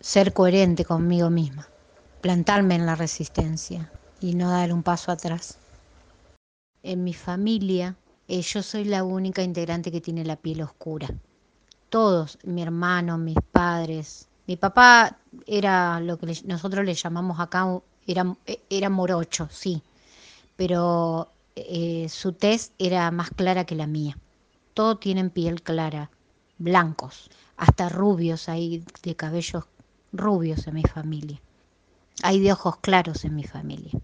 ser 0.00 0.32
coherente 0.32 0.84
conmigo 0.84 1.30
misma, 1.30 1.68
plantarme 2.20 2.74
en 2.74 2.84
la 2.84 2.96
resistencia 2.96 3.92
y 4.20 4.34
no 4.34 4.50
dar 4.50 4.72
un 4.72 4.82
paso 4.82 5.12
atrás. 5.12 5.56
En 6.82 7.04
mi 7.04 7.14
familia 7.14 7.94
eh, 8.28 8.42
yo 8.42 8.62
soy 8.62 8.84
la 8.84 9.04
única 9.04 9.42
integrante 9.42 9.92
que 9.92 10.00
tiene 10.00 10.24
la 10.24 10.36
piel 10.36 10.62
oscura. 10.62 11.08
Todos, 11.88 12.38
mi 12.42 12.62
hermano, 12.62 13.18
mis 13.18 13.36
padres. 13.52 14.28
Mi 14.46 14.56
papá 14.56 15.18
era 15.46 16.00
lo 16.00 16.18
que 16.18 16.40
nosotros 16.44 16.84
le 16.84 16.94
llamamos 16.94 17.38
acá, 17.38 17.80
era, 18.06 18.36
era 18.68 18.90
morocho, 18.90 19.48
sí, 19.50 19.82
pero 20.56 21.28
eh, 21.54 22.08
su 22.08 22.32
tez 22.32 22.72
era 22.78 23.10
más 23.10 23.30
clara 23.30 23.64
que 23.64 23.76
la 23.76 23.86
mía. 23.86 24.18
Todos 24.74 25.00
tienen 25.00 25.30
piel 25.30 25.62
clara, 25.62 26.10
blancos, 26.58 27.30
hasta 27.56 27.88
rubios, 27.88 28.48
hay 28.48 28.84
de 29.02 29.16
cabellos 29.16 29.64
rubios 30.12 30.66
en 30.66 30.74
mi 30.74 30.82
familia. 30.82 31.40
Hay 32.22 32.40
de 32.40 32.52
ojos 32.52 32.78
claros 32.78 33.24
en 33.24 33.36
mi 33.36 33.44
familia. 33.44 34.00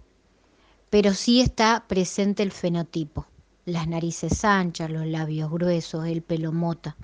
Pero 0.91 1.15
sí 1.15 1.41
está 1.41 1.85
presente 1.89 2.43
el 2.43 2.53
fenotipo 2.53 3.27
las 3.65 3.87
narices 3.87 4.45
anchas, 4.45 4.91
los 4.91 5.07
labios 5.07 5.51
gruesos, 5.51 6.07
el 6.07 6.23
pelo 6.23 6.53
mota. 6.53 6.97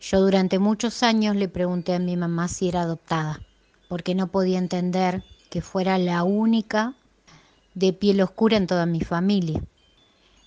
Yo 0.00 0.20
durante 0.20 0.58
muchos 0.58 1.02
años 1.02 1.36
le 1.36 1.48
pregunté 1.48 1.94
a 1.94 1.98
mi 1.98 2.16
mamá 2.16 2.48
si 2.48 2.68
era 2.68 2.82
adoptada, 2.82 3.40
porque 3.88 4.14
no 4.14 4.28
podía 4.28 4.58
entender 4.58 5.24
que 5.50 5.60
fuera 5.60 5.98
la 5.98 6.22
única 6.22 6.94
de 7.74 7.92
piel 7.92 8.20
oscura 8.20 8.56
en 8.56 8.66
toda 8.66 8.86
mi 8.86 9.00
familia. 9.00 9.62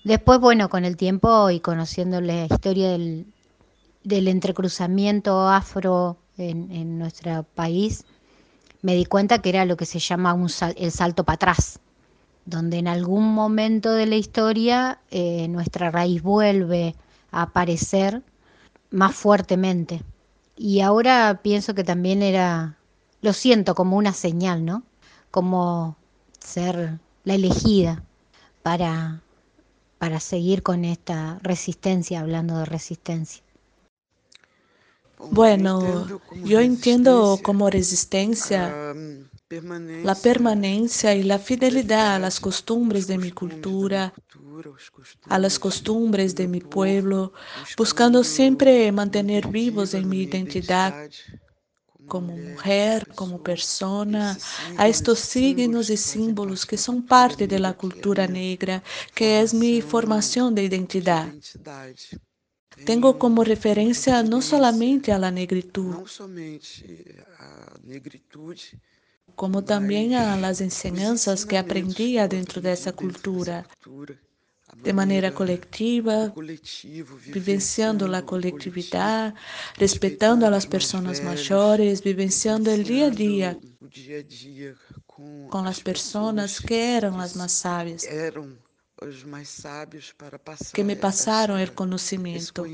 Después, 0.04 0.40
bueno, 0.40 0.70
con 0.70 0.84
el 0.86 0.98
tiempo 0.98 1.50
y 1.52 1.60
conociendo 1.60 2.22
la 2.22 2.46
historia 2.46 2.90
del, 2.90 3.28
entrecruzamiento 4.04 5.48
afro 5.48 6.18
en, 6.38 6.98
nuestro 6.98 7.44
país, 7.44 8.06
me 8.82 8.96
di 8.96 9.06
cuenta 9.06 9.40
que 9.40 9.50
era 9.50 9.66
lo 9.66 9.78
que 9.78 9.86
se 9.86 10.00
llama 10.00 10.36
el 10.76 10.92
salto 10.92 11.24
para 11.24 11.36
atrás 11.36 11.80
donde 12.46 12.78
en 12.78 12.88
algún 12.88 13.34
momento 13.34 13.92
de 13.92 14.06
la 14.06 14.16
historia 14.16 15.00
eh, 15.12 15.48
nuestra 15.48 15.92
raíz 15.92 16.22
vuelve 16.22 16.96
a 17.32 17.44
aparecer 17.44 18.22
más 18.90 19.16
fuertemente. 19.16 20.04
Y 20.56 20.82
ahora 20.82 21.42
pienso 21.44 21.74
que 21.74 21.84
también 21.84 22.22
era, 22.22 22.78
lo 23.22 23.34
siento 23.34 23.76
como 23.76 23.98
una 23.98 24.14
señal, 24.14 24.66
¿no? 24.66 24.84
Como 25.32 25.96
ser 26.40 27.00
la 27.24 27.36
elegida 27.36 28.04
para, 28.64 29.22
para 29.98 30.20
seguir 30.20 30.64
con 30.64 30.86
esta 30.86 31.40
resistencia, 31.42 32.20
hablando 32.20 32.58
de 32.58 32.66
resistencia. 32.66 33.44
Bueno, 35.30 36.08
yo 36.44 36.60
entiendo 36.60 37.40
como 37.44 37.70
resistencia 37.70 38.94
la 40.04 40.16
permanencia 40.16 41.14
y 41.16 41.24
la 41.24 41.40
fidelidad 41.40 42.16
a 42.16 42.20
las 42.20 42.40
costumbres 42.40 43.08
de 43.08 43.18
mi 43.18 43.32
cultura, 43.32 44.14
a 45.28 45.40
las 45.40 45.60
costumbres 45.60 46.36
de 46.36 46.48
mi 46.48 46.62
pueblo, 46.62 47.34
buscando 47.78 48.24
siempre 48.24 48.92
mantener 48.92 49.48
vivos 49.48 49.94
en 49.94 50.08
mi 50.08 50.22
identidad 50.22 50.94
como 52.08 52.36
mujer, 52.38 53.08
como 53.16 53.42
persona, 53.42 54.38
a 54.78 54.88
estos 54.88 55.20
signos 55.20 55.90
y 55.90 55.98
símbolos 55.98 56.66
que 56.66 56.78
son 56.78 57.06
parte 57.06 57.48
de 57.48 57.60
la 57.60 57.74
cultura 57.74 58.28
negra, 58.28 58.84
que 59.14 59.42
es 59.42 59.54
mi 59.54 59.82
formación 59.82 60.54
de 60.56 60.64
identidad. 60.64 61.34
Tengo 62.86 63.18
como 63.18 63.44
referencia 63.44 64.24
no 64.24 64.42
solamente 64.42 65.12
a 65.12 65.20
la 65.20 65.32
negritud, 65.32 65.96
como 69.36 69.64
también 69.64 70.14
a 70.14 70.38
las 70.38 70.62
enseñanzas 70.62 71.46
que 71.46 71.58
aprendía 71.58 72.28
dentro 72.28 72.62
de 72.62 72.74
esa 72.74 72.94
cultura. 72.94 73.68
de 74.84 74.94
manera 74.94 75.34
colectiva, 75.34 76.34
vivenciando 77.28 78.08
la 78.08 78.26
colectividad, 78.26 79.36
respetando 79.78 80.48
a 80.48 80.50
las 80.50 80.66
personas 80.66 81.22
mayores, 81.22 82.02
vivenciando 82.02 82.72
el 82.72 82.84
día 82.86 83.08
a 83.08 83.10
día 83.10 83.60
con 85.50 85.66
las 85.66 85.82
personas 85.82 86.62
que 86.62 86.96
eran 86.98 87.18
las 87.18 87.36
más 87.36 87.52
sabias, 87.52 88.08
que 90.74 90.84
me 90.84 90.96
pasaron 90.96 91.60
el 91.60 91.74
conocimiento. 91.74 92.66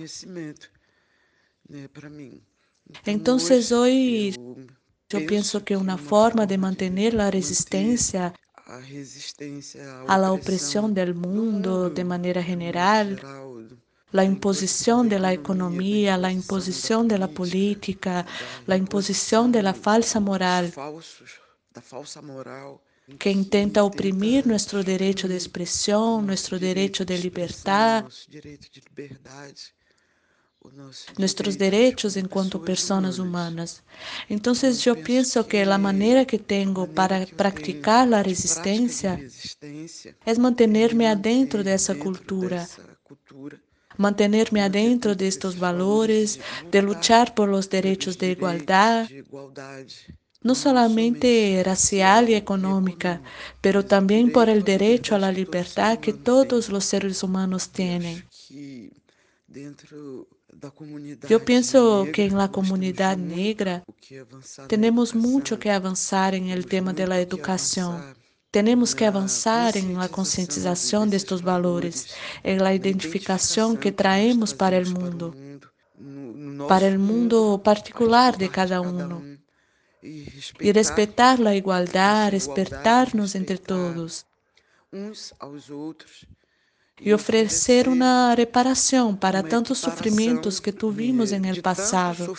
Entonces 3.06 3.72
hoy 3.72 4.36
yo 5.10 5.26
pienso 5.26 5.64
que 5.64 5.78
una 5.78 5.98
forma 5.98 6.46
de 6.46 6.58
mantener 6.58 7.14
la 7.14 7.32
resistencia 7.32 8.34
a 10.08 10.18
la 10.18 10.32
opresión 10.32 10.94
del 10.94 11.16
mundo 11.16 11.90
de 11.90 12.04
manera 12.04 12.44
general, 12.44 13.22
la 14.12 14.24
imposición 14.24 15.08
de 15.08 15.20
la 15.20 15.32
economía, 15.34 16.18
la 16.18 16.32
imposición 16.32 17.08
de 17.08 17.18
la 17.18 17.28
política, 17.28 18.26
la 18.66 18.76
imposición 18.76 19.52
de 19.52 19.64
la 19.64 19.74
falsa 19.74 20.20
moral 20.20 20.74
que 23.18 23.32
intenta 23.32 23.84
oprimir 23.84 24.46
nuestro 24.46 24.84
derecho 24.84 25.30
de 25.30 25.36
expresión, 25.36 26.26
nuestro 26.26 26.60
derecho 26.60 27.06
de 27.06 27.18
libertad, 27.18 28.06
nuestros 31.18 31.58
derechos 31.58 32.16
en 32.18 32.28
cuanto 32.28 32.64
personas 32.64 33.20
humanas. 33.20 33.84
Entonces 34.30 34.82
yo 34.84 34.96
pienso 35.02 35.48
que 35.48 35.66
la 35.66 35.78
manera 35.78 36.26
que 36.26 36.40
tengo 36.40 36.88
para 36.88 37.26
practicar 37.26 38.08
la 38.08 38.24
resistencia 38.24 39.20
es 40.26 40.40
mantenerme 40.40 41.08
adentro 41.08 41.64
de 41.64 41.74
esa 41.74 41.96
cultura, 41.96 42.68
mantenerme 43.98 44.62
adentro 44.62 45.16
de 45.16 45.28
estos 45.28 45.58
valores, 45.58 46.40
de 46.72 46.82
luchar 46.82 47.34
por 47.34 47.50
los 47.50 47.70
derechos 47.70 48.18
de 48.18 48.32
igualdad, 48.32 49.08
no 50.42 50.56
solamente 50.56 51.62
racial 51.66 52.30
y 52.30 52.36
económica, 52.36 53.22
pero 53.62 53.86
también 53.86 54.32
por 54.32 54.50
el 54.50 54.64
derecho 54.64 55.16
a 55.16 55.20
la 55.20 55.32
libertad 55.32 56.00
que 56.00 56.14
todos 56.14 56.70
los 56.70 56.86
seres 56.86 57.24
humanos 57.24 57.70
tienen. 57.72 58.24
Yo 61.30 61.44
pienso 61.44 62.08
que 62.14 62.26
en 62.26 62.38
la 62.38 62.50
comunidad 62.50 63.18
negra 63.18 63.84
tenemos 64.68 65.14
mucho 65.14 65.60
que 65.60 65.72
avanzar 65.72 66.36
en 66.36 66.50
el 66.50 66.66
tema 66.66 66.94
de 66.94 67.08
la 67.08 67.20
educación. 67.20 68.16
Tenemos 68.50 68.96
que 68.96 69.06
avanzar 69.06 69.78
en 69.78 69.98
la 69.98 70.10
concientización 70.10 71.10
de 71.10 71.18
estos 71.18 71.42
valores, 71.44 72.16
en 72.44 72.64
la 72.64 72.74
identificación 72.74 73.78
que 73.78 73.92
traemos 73.92 74.54
para 74.54 74.78
el 74.78 74.88
mundo, 74.88 75.36
para 76.68 76.88
el 76.88 76.98
mundo 76.98 77.62
particular 77.64 78.38
de 78.38 78.50
cada 78.50 78.82
uno. 78.82 79.22
Y 80.02 80.72
respetar 80.72 81.40
la 81.40 81.54
igualdad, 81.56 82.32
respetarnos 82.32 83.36
entre 83.36 83.58
todos 83.58 84.26
y 87.00 87.12
ofrecer 87.12 87.90
una 87.90 88.36
reparación 88.36 89.18
para 89.18 89.44
tantos 89.44 89.78
sufrimientos 89.78 90.60
que 90.60 90.74
tuvimos 90.74 91.32
en 91.32 91.46
el 91.46 91.62
pasado. 91.62 92.34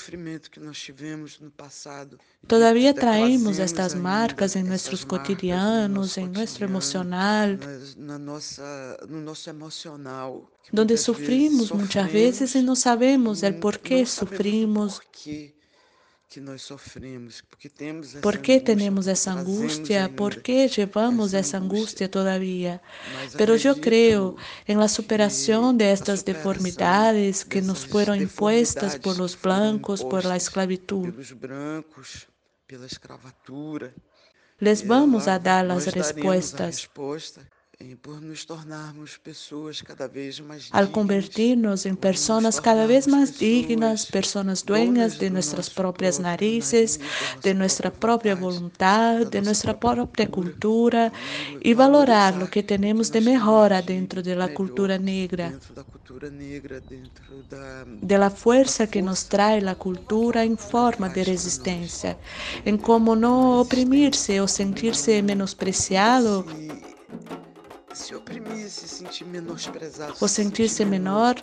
Todavía 2.46 2.94
traemos 2.94 3.58
estas 3.58 3.94
marcas 3.94 4.56
en 4.56 4.66
nuestros 4.66 5.06
cotidianos, 5.06 6.18
en 6.18 6.32
nuestro 6.32 6.66
emocional, 6.66 7.60
donde 10.72 10.96
sufrimos 10.96 11.72
muchas 11.72 12.12
veces 12.12 12.56
y 12.56 12.62
no 12.62 12.74
sabemos 12.74 13.42
el 13.42 13.58
por 13.58 13.78
qué 13.80 14.04
sufrimos. 14.06 15.00
¿Por 18.20 18.42
qué 18.42 18.60
tenemos 18.60 19.06
esa 19.06 19.32
angustia? 19.32 20.14
¿Por 20.14 20.42
qué 20.42 20.68
llevamos 20.68 21.32
esa 21.32 21.56
angustia 21.56 22.10
todavía? 22.10 22.82
Pero 23.38 23.56
yo 23.56 23.80
creo 23.80 24.36
en 24.66 24.78
la 24.78 24.88
superación 24.88 25.78
de 25.78 25.92
estas 25.92 26.24
deformidades 26.24 27.44
que 27.46 27.62
nos 27.62 27.86
fueron 27.86 28.20
impuestas 28.20 28.98
por 28.98 29.16
los 29.16 29.40
blancos, 29.40 30.04
por 30.04 30.24
la 30.26 30.36
esclavitud. 30.36 31.14
Les 34.58 34.86
vamos 34.86 35.28
a 35.28 35.38
dar 35.38 35.64
las 35.64 35.94
respuestas. 35.94 36.90
Al 40.72 40.90
convertirnos 40.90 41.86
en 41.86 41.96
personas 41.96 42.60
cada 42.60 42.86
vez 42.86 43.06
más 43.06 43.38
dignas, 43.38 44.06
personas 44.06 44.66
dueñas 44.66 45.20
de 45.20 45.30
nuestras 45.30 45.70
propias 45.70 46.18
narices, 46.18 46.98
de 47.40 47.54
nuestra 47.54 47.92
propia 47.92 48.34
voluntad, 48.34 49.28
de 49.28 49.42
nuestra 49.42 49.78
propia 49.78 50.28
cultura 50.28 51.12
y 51.60 51.72
valorar 51.74 52.34
lo 52.36 52.50
que 52.50 52.64
tenemos 52.64 53.12
de 53.12 53.20
mejor 53.20 53.72
dentro 53.84 54.24
de 54.24 54.34
la 54.34 54.52
cultura 54.52 54.98
negra, 54.98 55.56
de 58.02 58.18
la 58.18 58.30
fuerza 58.30 58.88
que 58.88 59.02
nos 59.02 59.28
trae 59.28 59.60
la 59.60 59.76
cultura 59.76 60.42
en 60.42 60.58
forma 60.58 61.10
de 61.10 61.22
resistencia, 61.22 62.18
en 62.64 62.76
cómo 62.76 63.14
no 63.14 63.60
oprimirse 63.60 64.40
o 64.40 64.48
sentirse 64.48 65.22
menospreciado 65.22 66.44
o 70.20 70.28
sentir-se 70.28 70.84
menor 70.84 71.34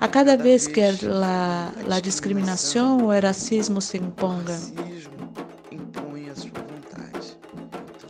a 0.00 0.08
cada 0.08 0.36
vez 0.36 0.66
que 0.66 0.80
a, 0.80 1.72
a 1.90 2.00
discriminação 2.00 2.98
ou 2.98 3.10
o 3.10 3.20
racismo 3.20 3.80
se 3.80 3.98
imponga. 3.98 4.58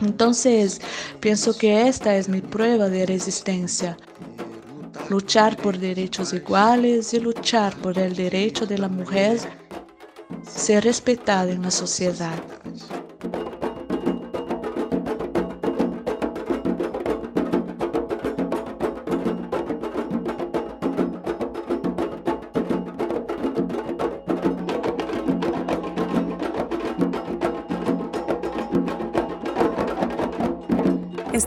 Então, 0.02 0.32
penso 1.20 1.54
que 1.54 1.66
esta 1.66 2.10
é 2.10 2.22
minha 2.28 2.42
prova 2.42 2.88
de 2.88 3.04
resistência. 3.04 3.96
Luchar 5.10 5.56
por 5.56 5.76
direitos 5.76 6.32
iguais 6.32 7.12
e 7.12 7.18
luchar 7.18 7.74
por 7.76 7.98
el 7.98 8.12
direito 8.12 8.66
de 8.66 8.76
la 8.76 8.88
mujer 8.88 9.38
ser 10.46 10.84
respeitada 10.84 11.54
na 11.56 11.70
sociedade. 11.70 12.42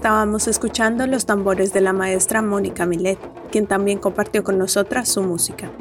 Estábamos 0.04 0.50
escuchando 0.50 1.08
los 1.08 1.26
tambores 1.26 1.72
de 1.72 1.80
la 1.80 1.94
maestra 1.94 2.42
Mónica 2.42 2.86
Milet, 2.86 3.18
quien 3.54 3.68
también 3.68 4.00
compartió 4.00 4.44
con 4.44 4.58
nosotras 4.58 5.08
su 5.08 5.24
música. 5.24 5.72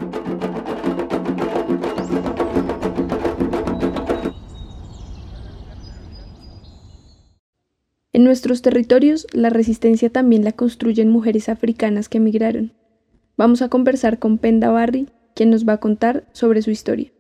En 8.13 8.23
nuestros 8.23 8.63
territorios, 8.63 9.27
la 9.33 9.51
resistencia 9.51 10.09
también 10.09 10.45
la 10.45 10.53
construyen 10.53 11.09
mujeres 11.09 11.49
africanas 11.49 12.09
que 12.09 12.19
emigraron. 12.19 12.73
Vamos 13.37 13.61
a 13.61 13.69
conversar 13.69 14.21
con 14.21 14.39
Penda 14.39 14.71
Barry, 14.71 15.09
quien 15.35 15.51
nos 15.51 15.67
va 15.69 15.73
a 15.73 15.79
contar 15.79 16.23
sobre 16.31 16.63
su 16.63 16.71
historia. 16.71 17.11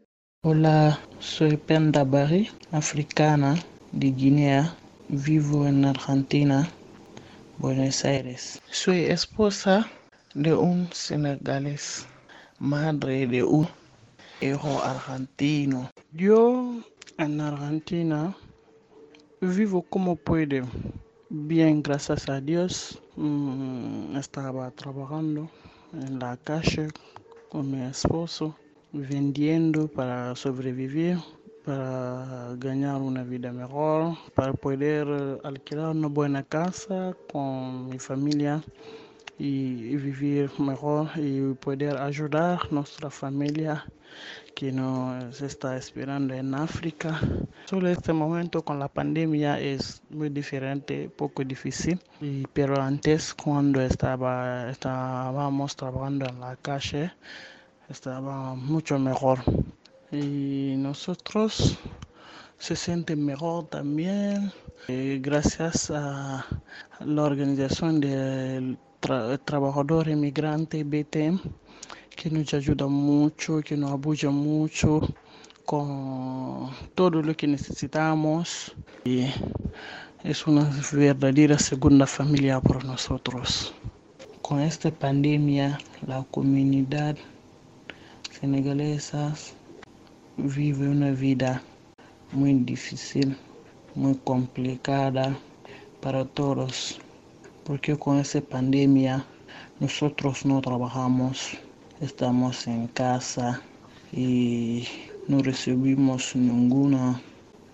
Hola, 0.44 1.00
soy 1.18 1.56
Penda 1.56 2.04
Barry, 2.04 2.48
africana 2.70 3.56
de 3.90 4.12
Guinea. 4.12 4.76
Vivo 5.08 5.66
en 5.66 5.84
Argentina 5.84 6.70
Buenos 7.58 8.04
Aires. 8.04 8.60
Soy 8.70 9.04
esposa 9.04 9.86
de 10.34 10.54
un 10.54 10.88
senegalés, 10.92 12.06
madre 12.58 13.26
de 13.26 13.44
un 13.44 13.68
hijo 14.40 14.82
argentino. 14.82 15.90
Yo 16.12 16.80
en 17.18 17.40
Argentina 17.40 18.34
vivo 19.40 19.82
como 19.82 20.16
puede. 20.16 20.64
Bien, 21.28 21.82
gracias 21.82 22.28
a 22.28 22.40
Dios. 22.40 23.00
Mm, 23.16 24.16
estaba 24.16 24.70
trabajando 24.70 25.50
en 25.92 26.18
la 26.18 26.36
calle 26.38 26.88
con 27.50 27.70
mi 27.70 27.82
esposo, 27.82 28.56
vendiendo 28.92 29.88
para 29.88 30.34
sobrevivir 30.34 31.18
para 31.64 32.54
ganar 32.56 33.00
una 33.00 33.22
vida 33.22 33.52
mejor, 33.52 34.16
para 34.34 34.52
poder 34.52 35.06
alquilar 35.44 35.90
una 35.90 36.08
buena 36.08 36.42
casa 36.42 37.14
con 37.30 37.88
mi 37.88 37.98
familia 37.98 38.62
y 39.38 39.96
vivir 39.96 40.50
mejor 40.58 41.08
y 41.16 41.54
poder 41.54 41.96
ayudar 41.96 42.60
a 42.62 42.74
nuestra 42.74 43.10
familia 43.10 43.84
que 44.54 44.70
nos 44.72 45.40
está 45.40 45.76
esperando 45.76 46.34
en 46.34 46.54
África. 46.54 47.20
Solo 47.66 47.88
este 47.88 48.12
momento 48.12 48.62
con 48.62 48.78
la 48.78 48.88
pandemia 48.88 49.58
es 49.58 50.02
muy 50.10 50.28
diferente, 50.28 51.08
poco 51.08 51.42
difícil, 51.44 51.98
y, 52.20 52.44
pero 52.52 52.80
antes 52.80 53.34
cuando 53.34 53.80
estaba, 53.80 54.70
estábamos 54.70 55.76
trabajando 55.76 56.26
en 56.26 56.40
la 56.40 56.56
calle 56.56 57.12
estaba 57.88 58.54
mucho 58.54 58.98
mejor. 58.98 59.40
Y 60.12 60.74
nosotros 60.76 61.78
se 62.58 62.76
sienten 62.76 63.24
mejor 63.24 63.68
también 63.68 64.52
eh, 64.88 65.18
gracias 65.22 65.90
a 65.90 66.46
la 67.00 67.22
organización 67.22 67.98
del 67.98 68.76
trabajador 69.46 70.08
inmigrante 70.08 70.84
BTM 70.84 71.40
que 72.14 72.30
nos 72.30 72.52
ayuda 72.52 72.86
mucho, 72.88 73.62
que 73.62 73.74
nos 73.74 73.90
apoya 73.90 74.28
mucho 74.28 75.00
con 75.64 76.68
todo 76.94 77.22
lo 77.22 77.34
que 77.34 77.46
necesitamos. 77.46 78.74
Y 79.04 79.28
es 80.24 80.46
una 80.46 80.70
verdadera 80.92 81.58
segunda 81.58 82.06
familia 82.06 82.60
para 82.60 82.80
nosotros. 82.80 83.72
Con 84.42 84.60
esta 84.60 84.90
pandemia, 84.90 85.78
la 86.06 86.22
comunidad 86.30 87.16
senegalesa 88.30 89.34
vive 90.36 90.88
una 90.88 91.10
vida 91.10 91.62
muy 92.32 92.54
difícil, 92.54 93.36
muy 93.94 94.14
complicada 94.24 95.36
para 96.00 96.24
todos, 96.24 96.98
porque 97.64 97.96
con 97.96 98.18
esta 98.18 98.40
pandemia 98.40 99.24
nosotros 99.80 100.44
no 100.44 100.60
trabajamos 100.60 101.58
estamos 102.02 102.66
en 102.66 102.88
casa 102.88 103.62
y 104.12 104.88
no 105.28 105.40
recibimos 105.40 106.34
ninguna 106.34 107.20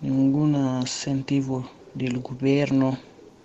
ningún 0.03 0.55
incentivo 0.55 1.69
del 1.95 2.19
gobierno 2.21 2.99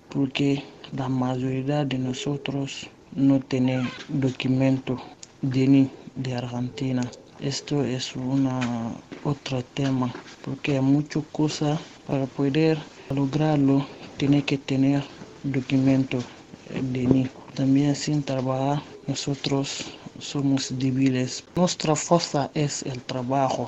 porque 0.09 0.61
la 0.95 1.07
mayoría 1.07 1.85
de 1.85 1.97
nosotros 1.97 2.89
no 3.15 3.39
tiene 3.39 3.87
documento 4.09 4.97
de 5.41 5.89
de 6.15 6.35
Argentina. 6.35 7.01
Esto 7.43 7.83
es 7.83 8.15
una 8.15 8.95
otro 9.21 9.61
tema 9.65 10.15
porque 10.41 10.75
hay 10.75 10.81
muchas 10.81 11.25
cosas 11.29 11.77
para 12.05 12.25
poder 12.25 12.77
lograrlo 13.09 13.85
tiene 14.15 14.45
que 14.45 14.57
tener 14.57 15.03
documento 15.43 16.23
de 16.69 17.05
ni. 17.05 17.29
También 17.53 17.97
sin 17.97 18.23
trabajar 18.23 18.81
nosotros 19.07 19.99
somos 20.19 20.61
débiles. 20.79 21.43
Nuestra 21.57 21.97
fuerza 21.97 22.49
es 22.53 22.81
el 22.83 23.03
trabajo. 23.03 23.65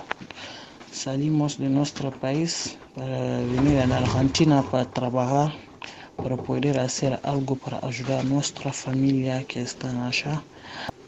Salimos 0.90 1.58
de 1.58 1.68
nuestro 1.68 2.14
país 2.14 2.78
para 2.96 3.40
venir 3.42 3.80
a 3.80 3.88
la 3.88 3.98
Argentina 3.98 4.64
para 4.64 4.86
trabajar, 4.86 5.52
para 6.24 6.38
poder 6.38 6.80
hacer 6.80 7.20
algo 7.24 7.58
para 7.58 7.86
ayudar 7.86 8.20
a 8.20 8.24
nuestra 8.24 8.72
familia 8.72 9.44
que 9.44 9.60
están 9.62 9.98
allá, 10.02 10.46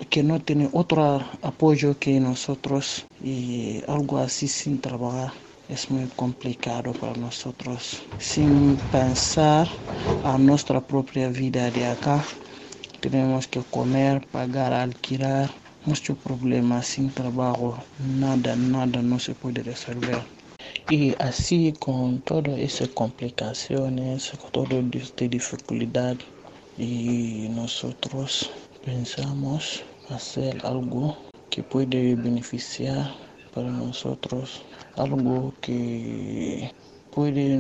que 0.09 0.23
no 0.23 0.39
tiene 0.39 0.69
otro 0.73 1.21
apoyo 1.41 1.97
que 1.99 2.19
nosotros 2.19 3.05
y 3.23 3.81
algo 3.87 4.17
así 4.17 4.47
sin 4.47 4.79
trabajar 4.79 5.33
es 5.69 5.91
muy 5.91 6.07
complicado 6.15 6.93
para 6.93 7.13
nosotros. 7.15 8.01
Sin 8.19 8.77
pensar 8.91 9.67
a 10.23 10.37
nuestra 10.37 10.79
propia 10.79 11.27
vida 11.29 11.69
de 11.71 11.85
acá, 11.87 12.23
tenemos 13.01 13.47
que 13.47 13.61
comer, 13.63 14.25
pagar, 14.27 14.73
alquilar, 14.73 15.51
muchos 15.85 16.17
problemas 16.17 16.87
sin 16.87 17.13
trabajo, 17.13 17.77
nada, 17.99 18.55
nada 18.55 19.01
no 19.01 19.19
se 19.19 19.35
puede 19.35 19.61
resolver. 19.63 20.21
Y 20.89 21.13
así 21.19 21.73
con 21.79 22.21
todas 22.21 22.57
esas 22.59 22.89
complicaciones, 22.89 24.31
con 24.39 24.51
toda 24.51 24.83
esta 24.93 25.27
dificultad, 25.27 26.17
y 26.77 27.47
nosotros 27.49 28.49
pensamos 28.83 29.83
hacer 30.09 30.65
algo 30.65 31.17
que 31.49 31.63
puede 31.63 32.15
beneficiar 32.15 33.13
para 33.53 33.69
nosotros, 33.69 34.61
algo 34.95 35.53
que 35.61 36.71
puede 37.11 37.57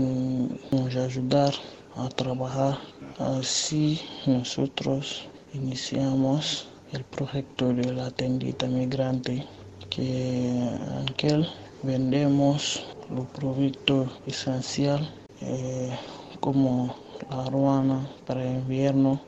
nos 0.71 0.95
ayudar 0.95 1.53
a 1.95 2.07
trabajar. 2.09 2.77
Así 3.17 3.99
nosotros 4.25 5.27
iniciamos 5.53 6.67
el 6.93 7.03
proyecto 7.03 7.73
de 7.73 7.91
la 7.93 8.11
tendita 8.11 8.67
migrante 8.67 9.45
que 9.89 10.49
en 10.49 11.09
aquel 11.09 11.47
vendemos 11.83 12.85
los 13.09 13.25
productos 13.27 14.09
esenciales 14.25 15.09
eh, 15.41 15.91
como 16.39 16.95
la 17.29 17.43
aduana 17.43 18.07
para 18.25 18.45
invierno, 18.45 19.19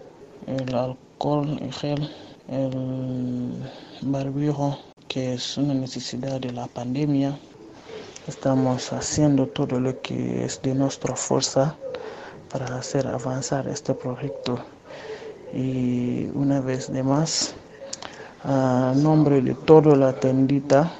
el 0.47 0.76
alcohol, 0.76 1.57
el 1.61 1.74
gel, 1.74 2.09
el 2.52 3.54
barbijo 4.02 4.78
que 5.08 5.34
es 5.34 5.58
una 5.58 5.74
necesidad 5.74 6.39
de 6.39 6.52
la 6.52 6.68
pandemia. 6.68 7.38
Estamos 8.28 8.93
haciendo 8.93 9.47
todo 9.47 9.80
lo 9.80 10.00
que 10.02 10.45
es 10.45 10.62
de 10.62 10.76
nuestra 10.76 11.16
fuerza 11.16 11.76
para 12.52 12.78
hacer 12.78 13.08
avanzar 13.08 13.68
este 13.68 13.93
proyecto. 13.93 14.60
Y 15.54 16.28
una 16.36 16.62
vez 16.62 16.91
de 16.91 17.02
más, 17.02 17.56
a 18.43 18.93
nombre 18.95 19.41
de 19.41 19.56
toda 19.56 19.95
la 19.95 20.14
tendita, 20.14 20.91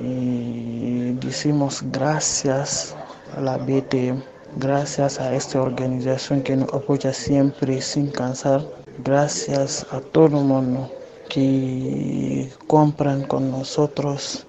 y 0.00 1.12
decimos 1.12 1.82
gracias 1.92 2.96
a 3.36 3.40
la 3.40 3.58
BTM, 3.58 4.22
gracias 4.56 5.20
a 5.20 5.34
esta 5.34 5.62
organización 5.62 6.42
que 6.42 6.56
nos 6.56 6.72
apoya 6.74 7.12
siempre 7.12 7.80
sin 7.80 8.10
cansar, 8.10 8.81
gracias 8.98 9.86
a 9.90 10.00
todo 10.00 10.40
mundo 10.40 10.90
que 11.28 12.50
compran 12.66 13.22
con 13.24 13.50
nosotros, 13.50 14.46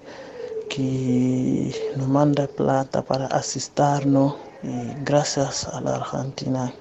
que 0.68 1.72
nos 1.96 2.08
manda 2.08 2.46
plata 2.46 3.02
para 3.02 3.26
asistirnos 3.26 4.34
gracias 5.04 5.66
a 5.66 5.80
la 5.80 5.96
Argentina. 5.96 6.72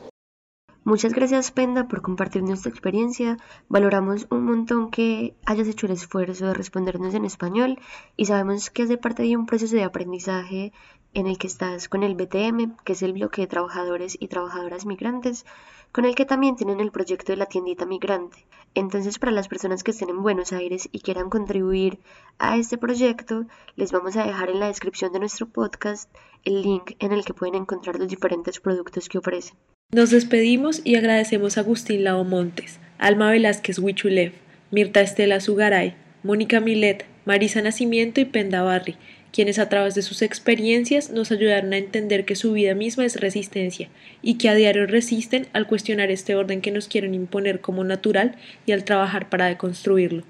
Muchas 0.85 1.13
gracias 1.13 1.51
Penda 1.51 1.87
por 1.87 2.01
compartir 2.01 2.43
nuestra 2.43 2.69
experiencia. 2.69 3.37
Valoramos 3.69 4.27
un 4.29 4.43
montón 4.43 4.91
que 4.91 5.33
hayas 5.45 5.69
hecho 5.69 5.85
el 5.85 5.93
esfuerzo 5.93 6.47
de 6.47 6.53
respondernos 6.53 7.13
en 7.13 7.23
español 7.23 7.79
y 8.17 8.25
sabemos 8.25 8.69
que 8.69 8.83
hace 8.83 8.97
parte 8.97 9.23
de 9.23 9.37
un 9.37 9.45
proceso 9.45 9.77
de 9.77 9.85
aprendizaje 9.85 10.73
en 11.13 11.27
el 11.27 11.37
que 11.37 11.47
estás 11.47 11.87
con 11.87 12.03
el 12.03 12.15
BTM, 12.15 12.75
que 12.83 12.93
es 12.93 13.01
el 13.01 13.13
bloque 13.13 13.39
de 13.39 13.47
trabajadores 13.47 14.17
y 14.19 14.27
trabajadoras 14.27 14.85
migrantes, 14.85 15.45
con 15.93 16.03
el 16.03 16.15
que 16.15 16.25
también 16.25 16.57
tienen 16.57 16.81
el 16.81 16.91
proyecto 16.91 17.31
de 17.31 17.37
la 17.37 17.45
tiendita 17.45 17.85
migrante. 17.85 18.45
Entonces, 18.75 19.19
para 19.19 19.31
las 19.31 19.47
personas 19.47 19.83
que 19.83 19.91
estén 19.91 20.09
en 20.09 20.21
Buenos 20.21 20.51
Aires 20.51 20.89
y 20.91 20.99
quieran 20.99 21.29
contribuir 21.29 21.99
a 22.39 22.57
este 22.57 22.77
proyecto, 22.77 23.45
les 23.77 23.93
vamos 23.93 24.17
a 24.17 24.25
dejar 24.25 24.49
en 24.49 24.59
la 24.59 24.67
descripción 24.67 25.13
de 25.13 25.19
nuestro 25.19 25.47
podcast 25.47 26.13
el 26.43 26.61
link 26.61 26.91
en 26.99 27.13
el 27.13 27.23
que 27.23 27.33
pueden 27.33 27.55
encontrar 27.55 27.97
los 27.99 28.09
diferentes 28.09 28.59
productos 28.59 29.07
que 29.07 29.19
ofrecen. 29.19 29.55
Nos 29.93 30.09
despedimos 30.09 30.81
y 30.83 30.95
agradecemos 30.95 31.55
a 31.55 31.61
Agustín 31.61 32.03
Lao 32.03 32.23
Montes, 32.23 32.79
Alma 32.97 33.29
Velázquez 33.29 33.77
Huichulev, 33.77 34.31
Mirta 34.71 35.01
Estela 35.01 35.39
Zugaray, 35.39 35.93
Mónica 36.23 36.59
Milet, 36.59 37.05
Marisa 37.25 37.61
Nacimiento 37.61 38.19
y 38.19 38.25
Penda 38.25 38.63
Barri, 38.63 38.95
quienes 39.31 39.59
a 39.59 39.69
través 39.69 39.93
de 39.93 40.01
sus 40.01 40.23
experiencias 40.23 41.11
nos 41.11 41.31
ayudaron 41.31 41.73
a 41.73 41.77
entender 41.77 42.25
que 42.25 42.35
su 42.35 42.53
vida 42.53 42.73
misma 42.73 43.05
es 43.05 43.21
resistencia 43.21 43.89
y 44.23 44.39
que 44.39 44.49
a 44.49 44.55
diario 44.55 44.87
resisten 44.87 45.45
al 45.53 45.67
cuestionar 45.67 46.09
este 46.09 46.33
orden 46.35 46.61
que 46.61 46.71
nos 46.71 46.87
quieren 46.87 47.13
imponer 47.13 47.61
como 47.61 47.83
natural 47.83 48.35
y 48.65 48.71
al 48.71 48.85
trabajar 48.85 49.29
para 49.29 49.45
deconstruirlo. 49.45 50.23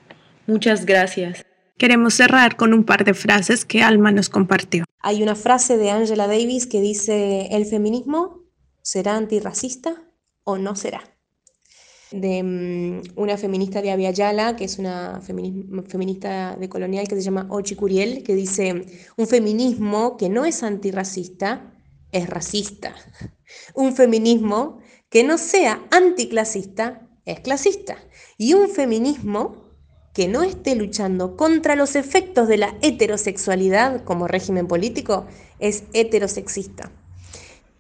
Muchas 0.46 0.86
gracias. 0.86 1.46
Queremos 1.78 2.16
cerrar 2.16 2.58
con 2.58 2.74
un 2.74 2.84
par 2.84 3.06
de 3.06 3.14
frases 3.14 3.64
que 3.64 3.82
Alma 3.82 4.12
nos 4.12 4.28
compartió. 4.28 4.84
Hay 5.00 5.24
una 5.24 5.36
frase 5.36 5.78
de 5.78 5.90
Angela 5.90 6.28
Davis 6.28 6.68
que 6.68 6.82
dice, 6.82 7.48
¿el 7.52 7.66
feminismo 7.66 8.43
será 8.84 9.16
antirracista 9.16 9.96
o 10.44 10.60
no 10.60 10.76
será? 10.76 11.04
de 12.14 12.44
mm, 12.44 13.20
una 13.20 13.38
feminista 13.38 13.82
de 13.82 13.92
Aviala, 13.92 14.56
que 14.56 14.66
es 14.66 14.78
una 14.78 15.20
feminista 15.22 16.56
de 16.56 16.70
colonial 16.70 17.08
que 17.08 17.16
se 17.16 17.22
llama 17.22 17.48
Ochi 17.50 17.76
Curiel, 17.76 18.24
que 18.24 18.36
dice, 18.36 18.86
un 19.18 19.28
feminismo 19.28 20.16
que 20.16 20.30
no 20.30 20.46
es 20.46 20.64
antirracista 20.64 21.74
es 22.12 22.30
racista. 22.30 22.96
Un 23.76 23.96
feminismo 23.96 24.80
que 25.10 25.24
no 25.24 25.38
sea 25.38 25.84
anticlasista 25.92 27.08
es 27.26 27.40
clasista. 27.42 27.98
Y 28.38 28.54
un 28.54 28.70
feminismo 28.70 29.64
que 30.14 30.28
no 30.28 30.44
esté 30.44 30.76
luchando 30.76 31.36
contra 31.36 31.76
los 31.76 31.96
efectos 31.96 32.48
de 32.48 32.58
la 32.58 32.76
heterosexualidad 32.82 34.04
como 34.04 34.28
régimen 34.28 34.68
político 34.68 35.26
es 35.60 35.86
heterosexista. 35.94 36.92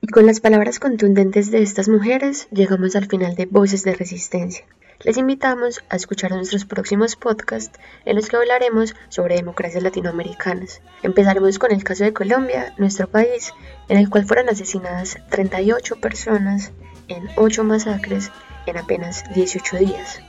Y 0.05 0.07
con 0.07 0.25
las 0.25 0.41
palabras 0.41 0.79
contundentes 0.79 1.49
de 1.49 1.61
estas 1.61 1.87
mujeres 1.87 2.49
llegamos 2.51 2.97
al 2.97 3.05
final 3.05 3.35
de 3.35 3.45
Voces 3.45 3.85
de 3.85 3.95
Resistencia. 3.95 4.65
Les 5.01 5.15
invitamos 5.15 5.81
a 5.87 5.95
escuchar 5.95 6.31
nuestros 6.31 6.65
próximos 6.65 7.15
podcasts 7.15 7.79
en 8.03 8.17
los 8.17 8.27
que 8.27 8.35
hablaremos 8.35 8.95
sobre 9.07 9.37
democracias 9.37 9.81
latinoamericanas. 9.81 10.81
Empezaremos 11.03 11.57
con 11.57 11.71
el 11.71 11.85
caso 11.85 12.03
de 12.03 12.11
Colombia, 12.11 12.73
nuestro 12.77 13.07
país, 13.07 13.53
en 13.87 13.97
el 13.97 14.09
cual 14.09 14.25
fueron 14.25 14.49
asesinadas 14.49 15.19
38 15.29 15.95
personas 16.01 16.73
en 17.07 17.29
8 17.37 17.63
masacres 17.63 18.29
en 18.65 18.75
apenas 18.75 19.23
18 19.33 19.77
días. 19.77 20.19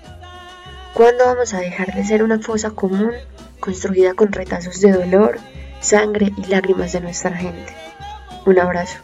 ¿Cuándo 0.92 1.24
vamos 1.24 1.52
a 1.52 1.58
dejar 1.58 1.92
de 1.92 2.04
ser 2.04 2.22
una 2.22 2.38
fosa 2.38 2.70
común 2.70 3.10
construida 3.58 4.14
con 4.14 4.30
retazos 4.30 4.80
de 4.80 4.92
dolor, 4.92 5.38
sangre 5.80 6.32
y 6.36 6.46
lágrimas 6.46 6.92
de 6.92 7.00
nuestra 7.00 7.36
gente? 7.36 7.74
Un 8.46 8.60
abrazo. 8.60 8.98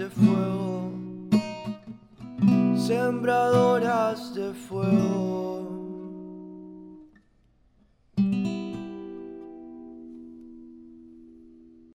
De 0.00 0.08
fuego, 0.08 0.92
sembradoras 2.74 4.34
de 4.34 4.54
fuego. 4.54 5.59